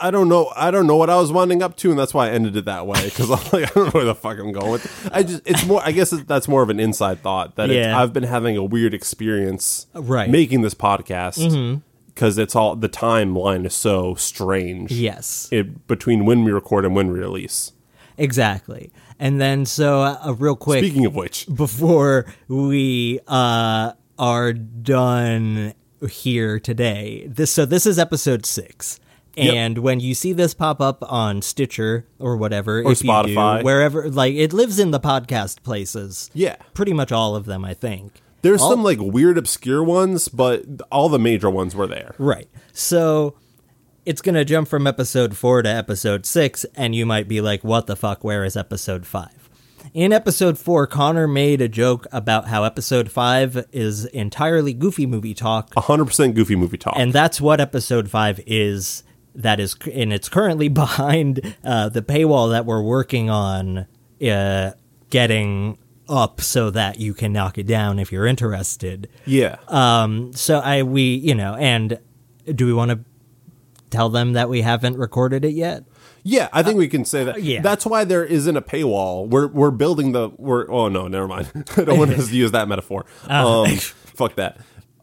[0.00, 0.52] I don't know.
[0.56, 2.64] I don't know what I was winding up to, and that's why I ended it
[2.66, 3.04] that way.
[3.04, 5.06] Because I'm like, I don't know where the fuck I'm going with.
[5.06, 5.12] It.
[5.12, 5.82] I just, it's more.
[5.84, 8.00] I guess that's more of an inside thought that it's, Yeah.
[8.00, 10.30] I've been having a weird experience, Right.
[10.30, 11.82] making this podcast
[12.14, 14.90] because it's all the timeline is so strange.
[14.90, 17.72] Yes, It, between when we record and when we release.
[18.16, 18.90] exactly.
[19.18, 25.74] And then so uh, real quick Speaking of which, before we uh, are done
[26.08, 27.26] here today.
[27.28, 29.00] This so this is episode six.
[29.36, 29.54] Yep.
[29.54, 33.58] And when you see this pop up on Stitcher or whatever, Or if you Spotify.
[33.60, 36.28] do, wherever, like it lives in the podcast places.
[36.34, 36.56] Yeah.
[36.74, 38.14] pretty much all of them, I think.
[38.42, 42.14] there's All- some like weird obscure ones, but all the major ones were there.
[42.18, 42.48] Right.
[42.72, 43.34] So
[44.08, 47.62] it's going to jump from episode four to episode six, and you might be like,
[47.62, 48.24] what the fuck?
[48.24, 49.50] Where is episode five?
[49.92, 55.34] In episode four, Connor made a joke about how episode five is entirely goofy movie
[55.34, 56.94] talk, 100% goofy movie talk.
[56.96, 59.02] and that's what episode five is.
[59.34, 63.86] That is, and it's currently behind uh, the paywall that we're working on
[64.26, 64.72] uh,
[65.10, 65.76] getting
[66.08, 69.10] up so that you can knock it down if you're interested.
[69.26, 69.56] yeah.
[69.68, 71.98] Um, so I we you know, and
[72.54, 73.00] do we want to
[73.90, 75.84] tell them that we haven't recorded it yet?
[76.24, 77.36] Yeah, I think we can say that.
[77.36, 77.62] Uh, yeah.
[77.62, 79.28] That's why there isn't a paywall.
[79.28, 81.50] We're we're building the we're oh no, never mind.
[81.76, 83.06] I don't want to use that metaphor.
[83.28, 83.62] Uh.
[83.62, 84.58] Um fuck that.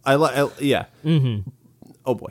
[0.06, 0.86] I like yeah.
[1.04, 1.50] Mm-hmm.
[2.06, 2.30] Oh boy.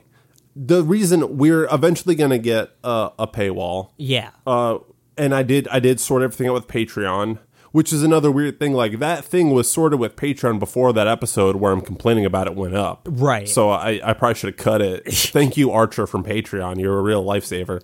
[0.55, 4.30] The reason we're eventually going to get uh, a paywall Yeah.
[4.46, 4.78] uh
[5.18, 7.38] and I did I did sort everything out with Patreon,
[7.74, 11.56] which is another weird thing like that thing was sorted with Patreon before that episode
[11.56, 13.08] where I'm complaining about it went up.
[13.10, 13.48] Right.
[13.48, 15.02] So I I probably should have cut it.
[15.12, 16.80] Thank you Archer from Patreon.
[16.80, 17.82] You're a real lifesaver.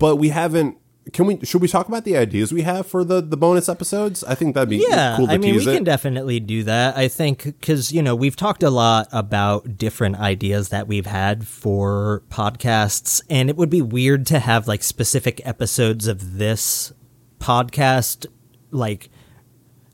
[0.00, 0.78] But we haven't
[1.12, 4.24] can we should we talk about the ideas we have for the the bonus episodes?
[4.24, 6.96] I think that'd be yeah, cool to I mean, we tease can definitely do that.
[6.96, 11.46] I think because you know we've talked a lot about different ideas that we've had
[11.46, 16.92] for podcasts, and it would be weird to have like specific episodes of this
[17.38, 18.26] podcast
[18.74, 19.08] like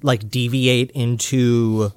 [0.02, 1.92] like deviate into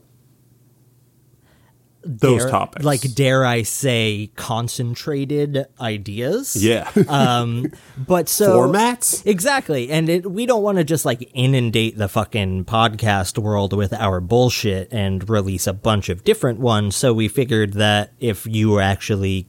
[2.06, 2.84] Those dare- topics.
[2.86, 6.56] like dare I say concentrated ideas.
[6.62, 6.92] yeah.
[7.08, 9.26] Um, but so Formats?
[9.26, 13.94] exactly, and it, we don't want to just like inundate the fucking podcast world with
[13.94, 16.98] our bullshit and release a bunch of different ones.
[16.98, 19.48] So we figured that if you actually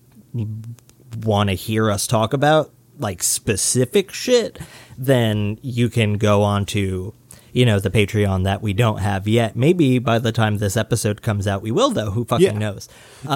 [1.22, 2.70] want to hear us talk about
[3.00, 4.60] like specific shit,
[4.96, 7.12] then you can go on to
[7.54, 9.56] you know the Patreon that we don't have yet.
[9.56, 12.10] Maybe by the time this episode comes out, we will though.
[12.10, 12.58] Who fucking Yeah.
[12.58, 12.88] knows?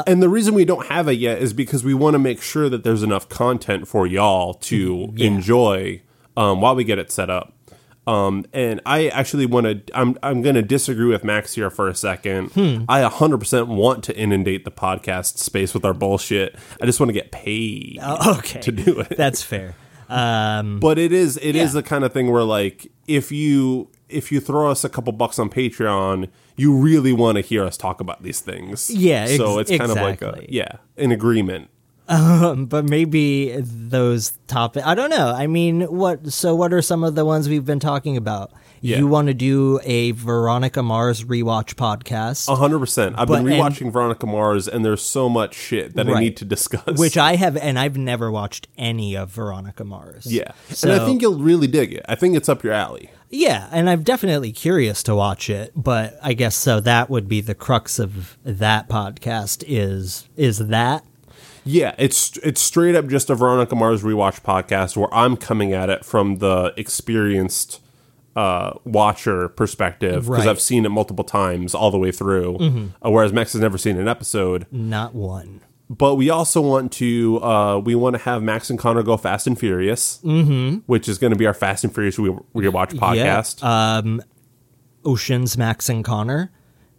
[0.07, 2.69] and the reason we don't have it yet is because we want to make sure
[2.69, 6.03] that there's enough content for y'all to enjoy
[6.37, 7.55] um, while we get it set up.
[8.07, 9.83] Um, and I actually want to.
[9.99, 12.53] I'm I'm going to disagree with Max here for a second.
[12.89, 16.57] I 100% want to inundate the podcast space with our bullshit.
[16.81, 17.99] I just want to get paid
[18.39, 19.15] Okay, to do it.
[19.17, 19.75] That's fair.
[20.09, 21.81] Um, but it is it is Yeah.
[21.81, 25.39] the kind of thing where like if you if you throw us a couple bucks
[25.39, 28.91] on Patreon, you really want to hear us talk about these things.
[28.91, 31.71] Yeah, ex- so it's kind of like a yeah, an agreement.
[32.09, 34.87] Um, but maybe those topics.
[34.87, 35.29] I don't know.
[35.29, 38.51] I mean, what so what are some of the ones we've been talking about?
[38.81, 38.99] Yeah.
[38.99, 43.15] You want to do a Veronica Mars rewatch podcast, A hundred percent.
[43.19, 46.37] I've But- been and- rewatching Veronica Mars, and there's so much shit that I need
[46.39, 46.99] to discuss.
[46.99, 50.27] which I have and I've never watched any of Veronica Mars.
[50.27, 52.05] yeah, So, and I think you'll really dig it.
[52.09, 53.11] I think it's up your alley.
[53.31, 57.41] yeah, and I'm definitely curious to watch it, but I guess so that would be
[57.41, 61.05] the crux of that podcast is is that
[61.65, 65.91] Yeah, it's it's straight up just a Veronica Mars rewatch podcast where I'm coming at
[65.91, 67.81] it from the experienced
[68.37, 70.41] uh, watcher perspective because Right.
[70.41, 70.49] Mm-hmm.
[70.51, 72.57] I've seen it multiple times all the way through,
[73.05, 74.67] uh, whereas Max has never seen an episode.
[74.71, 75.61] not one.
[75.91, 79.47] but we also want to uh, we want to have Max and Connor go Fast
[79.47, 80.79] and Furious, mm-hmm.
[80.87, 83.63] which is going to be our Fast and Furious we we watch podcast.
[83.63, 83.97] Yeah.
[83.99, 84.23] Um,
[85.05, 86.53] Oceans Max and Connor,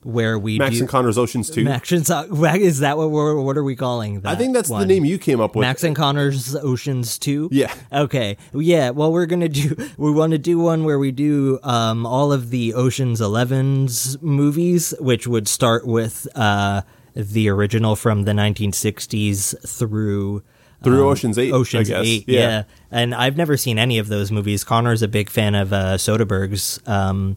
[0.03, 1.63] where we Max do and Connor's Oceans Two.
[1.63, 4.29] Max and is that what we're what are we calling that?
[4.29, 4.79] I think that's one?
[4.81, 5.61] the name you came up with.
[5.61, 7.49] Max and Connor's Oceans Two.
[7.51, 7.73] Yeah.
[7.91, 8.37] Okay.
[8.53, 8.91] Yeah.
[8.91, 9.75] Well, we're gonna do.
[9.97, 14.93] We want to do one where we do um, all of the Ocean's Elevens movies,
[14.99, 16.83] which would start with uh,
[17.13, 20.43] the original from the 1960s through.
[20.81, 21.89] Through Ocean's Eight, Ocean's.
[21.91, 22.39] Eight, Yeah.
[22.39, 22.63] yeah.
[22.91, 24.63] And I've never seen any of those movies.
[24.63, 27.35] Connor's a big fan of uh, Soderbergh's um,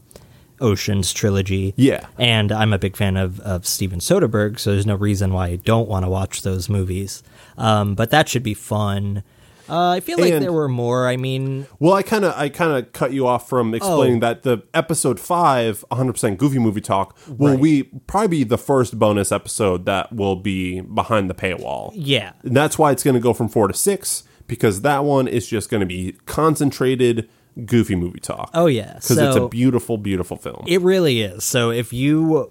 [0.62, 1.74] Ocean's trilogy.
[1.76, 2.06] Yeah.
[2.18, 5.56] And I'm a big fan of, of Steven Soderbergh, so there's no reason why I
[5.56, 7.22] don't want to watch those movies.
[7.58, 9.22] Um, but that should be fun.
[9.68, 11.06] Uh, I feel like And- there were more.
[11.06, 14.20] I mean, Well, I kind of I kind of cut you off from explaining Oh.
[14.26, 17.58] that the episode five, 100% Goofy Movie Talk, will Right.
[17.60, 21.92] we probably be the first bonus episode that will be behind the paywall.
[21.94, 22.32] yeah.
[22.42, 25.46] And that's why it's going to go from four to six because that one is
[25.46, 27.28] just going to be concentrated
[27.66, 28.50] Goofy Movie Talk.
[28.54, 28.94] Oh, yeah.
[28.94, 30.64] because it's a beautiful, beautiful film.
[30.66, 31.44] It really is.
[31.44, 32.50] So if you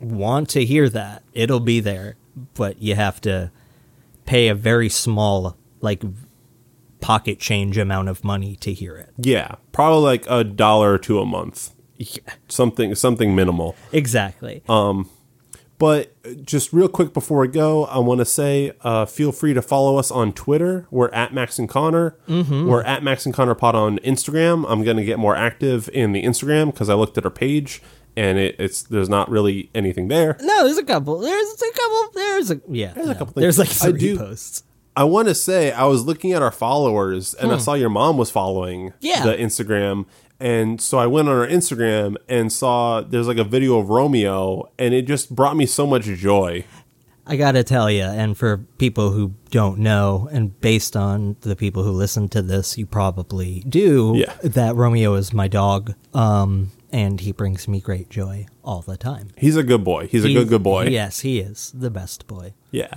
[0.00, 2.16] want to hear that, it'll be there,
[2.54, 3.50] but you have to
[4.26, 6.02] pay a very small, like,
[7.00, 9.10] pocket change amount of money to hear it.
[9.18, 12.32] yeah, probably like a dollar or two a month, Yeah.
[12.48, 13.76] something something minimal.
[13.92, 14.62] Exactly.
[14.68, 15.08] Um,
[15.78, 16.14] But
[16.46, 19.96] just real quick before we go, I want to say uh, feel free to follow
[19.98, 20.86] us on Twitter.
[20.90, 22.16] We're at Max and Connor.
[22.28, 22.68] Mm-hmm.
[22.68, 24.64] We're at Max and Connor Pod on Instagram.
[24.68, 27.82] I'm going to get more active in the Instagram because I looked at our page
[28.16, 30.36] and it, it's there's not really anything there.
[30.40, 31.18] no, there's a couple.
[31.18, 32.10] There's a couple.
[32.14, 32.92] There's a yeah.
[32.92, 33.42] There's a couple Things.
[33.42, 33.84] There's like things.
[33.94, 34.62] I do- posts.
[34.96, 38.16] I want to say I was looking at our followers and I saw your mom
[38.16, 38.94] was following Hmm.
[39.00, 39.24] Yeah.
[39.26, 40.06] the Instagram.
[40.40, 44.68] And so I went on our Instagram and saw there's like a video of Romeo
[44.78, 46.64] and it just brought me so much joy.
[47.26, 51.82] I gotta tell you, and for people who don't know, and based on the people
[51.82, 54.12] who listen to this, you probably do.
[54.14, 54.34] Yeah.
[54.42, 59.30] That Romeo is my dog, um, and he brings me great joy all the time.
[59.38, 60.06] He's a good boy.
[60.06, 60.88] He's a good, good boy.
[60.88, 62.52] Yes, he is the best boy.
[62.70, 62.96] Yeah.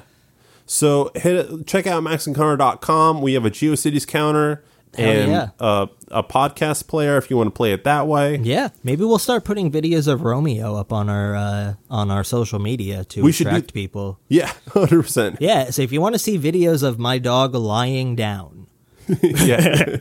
[0.66, 3.22] So hit check out maxandconnor.com.
[3.22, 4.62] We have a GeoCities counter
[4.98, 5.50] and yeah.
[5.60, 8.38] a, a podcast player if you want to play it that way.
[8.38, 12.60] Yeah, maybe we'll start putting videos of Romeo up on our uh, on our social
[12.60, 14.20] media to We should do- attract people.
[14.28, 15.38] Yeah, hundred percent.
[15.40, 18.68] Yeah, so if you want to see videos of my dog lying down
[19.24, 19.98] Yeah,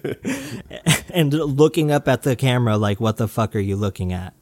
[1.10, 4.34] and looking up at the camera like what the fuck are you looking at,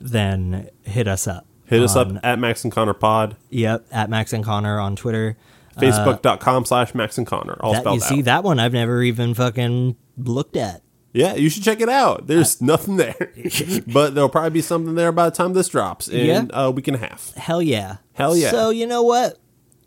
[0.00, 1.46] then hit us up.
[1.66, 3.36] hit us on- up at Max and Connor Pod.
[3.50, 5.36] Yep, at Max and Connor on Twitter.
[5.80, 7.58] Facebook.com slash Max and Connor.
[7.60, 10.82] All That, spelled you see that one I've never even fucking looked at.
[11.12, 12.28] Yeah, you should check it out.
[12.28, 13.32] There's uh, nothing there,
[13.92, 16.44] but there'll probably be something there by the time this drops in Yeah.
[16.52, 17.34] a week and a half.
[17.34, 17.96] Hell yeah.
[18.12, 18.50] Hell yeah.
[18.50, 19.38] So you know what?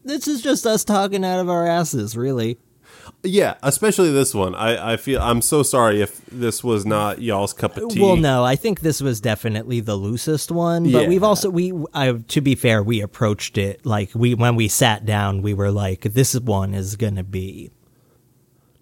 [0.03, 2.57] This is just us talking out of our asses, really.
[3.25, 4.53] Yeah, especially this one.
[4.55, 8.01] I, I feel I'm so sorry if this was not y'all's cup of tea.
[8.01, 11.07] Well, no, I think this was definitely the loosest one, but Yeah.
[11.07, 15.05] we've also we I, to be fair, we approached it like we when we sat
[15.05, 17.71] down, we were like, this one is gonna be,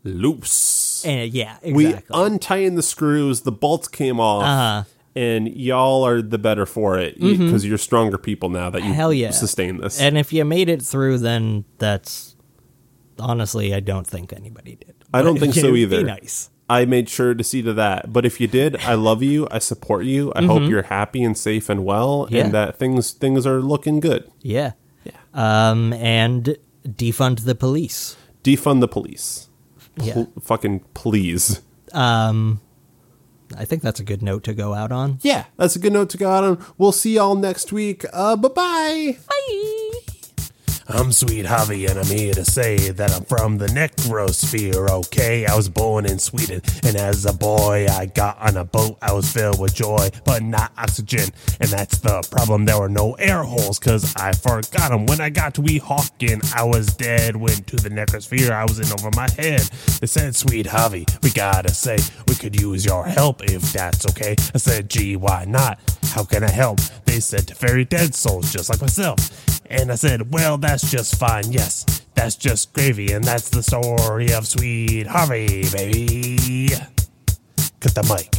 [0.03, 1.03] loose.
[1.05, 2.23] and yeah, We exactly.
[2.25, 4.83] untightened the screws, the bolts came off, Uh-huh.
[5.15, 8.93] and y'all are the better for it because you're stronger people now that you Mm-hmm.
[8.95, 9.31] Hell yeah.
[9.31, 9.99] sustain this.
[9.99, 12.30] and if you made it through, then that's
[13.21, 14.95] honestly, I don't think anybody did.
[15.13, 15.97] I don't think so either.
[15.99, 16.49] Be nice.
[16.69, 18.13] I made sure to see to that.
[18.13, 19.47] But if you did, I love you.
[19.51, 20.31] I support you.
[20.35, 22.35] I hope you're happy and safe and well, Mm-hmm.
[22.35, 22.43] Yeah.
[22.45, 24.29] and that things things are looking good.
[24.41, 24.71] Yeah.
[25.03, 25.13] Yeah.
[25.33, 26.57] Um, and
[26.87, 28.15] defund the police.
[28.43, 29.49] Defund the police.
[29.97, 30.23] Yeah.
[30.41, 31.61] Fucking please.
[31.91, 32.61] Um,
[33.57, 35.19] I think that's a good note to go out on.
[35.23, 36.65] Yeah, that's a good note to go out on.
[36.77, 38.05] We'll see y'all next week.
[38.13, 40.00] Uh, bye bye bye.
[40.93, 45.45] I'm Sweet Javi, and I'm here to say that I'm from the necrosphere, okay?
[45.45, 48.97] I was born in Sweden, and as a boy, I got on a boat.
[49.01, 51.29] I was filled with joy, but not oxygen.
[51.61, 52.65] And that's the problem.
[52.65, 55.05] There were no air holes, cause I forgot them.
[55.05, 57.35] When I got to Weehawken, I was dead.
[57.35, 59.61] Went to the necrosphere, I was in over my head.
[60.01, 64.35] They said, Sweet Javi, we gotta say, we could use your help if that's okay.
[64.53, 65.79] I said, gee, why not?
[66.11, 66.79] How can I help?
[67.11, 69.19] They said to fairy dead souls, just like myself.
[69.69, 71.51] And I said, well, that's just fine.
[71.51, 71.83] Yes,
[72.13, 73.11] that's just gravy.
[73.11, 76.69] And that's the story of Sweet Harvey, baby.
[77.81, 78.33] Cut the mic.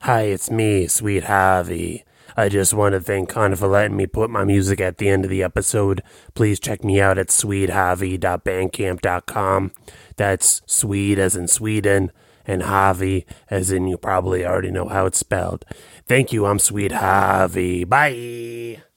[0.00, 2.02] Hi, it's me, Sweet Harvey.
[2.36, 5.24] I just want to thank Connor for letting me put my music at the end
[5.24, 6.02] of the episode.
[6.34, 9.72] Please check me out at sweetjavi.bandcamp.com.
[10.16, 12.10] That's sweet as in Sweden,
[12.46, 15.64] and Javi as in you probably already know how it's spelled.
[16.06, 17.88] Thank you, I'm Sweet Javi.
[17.88, 18.89] Bye.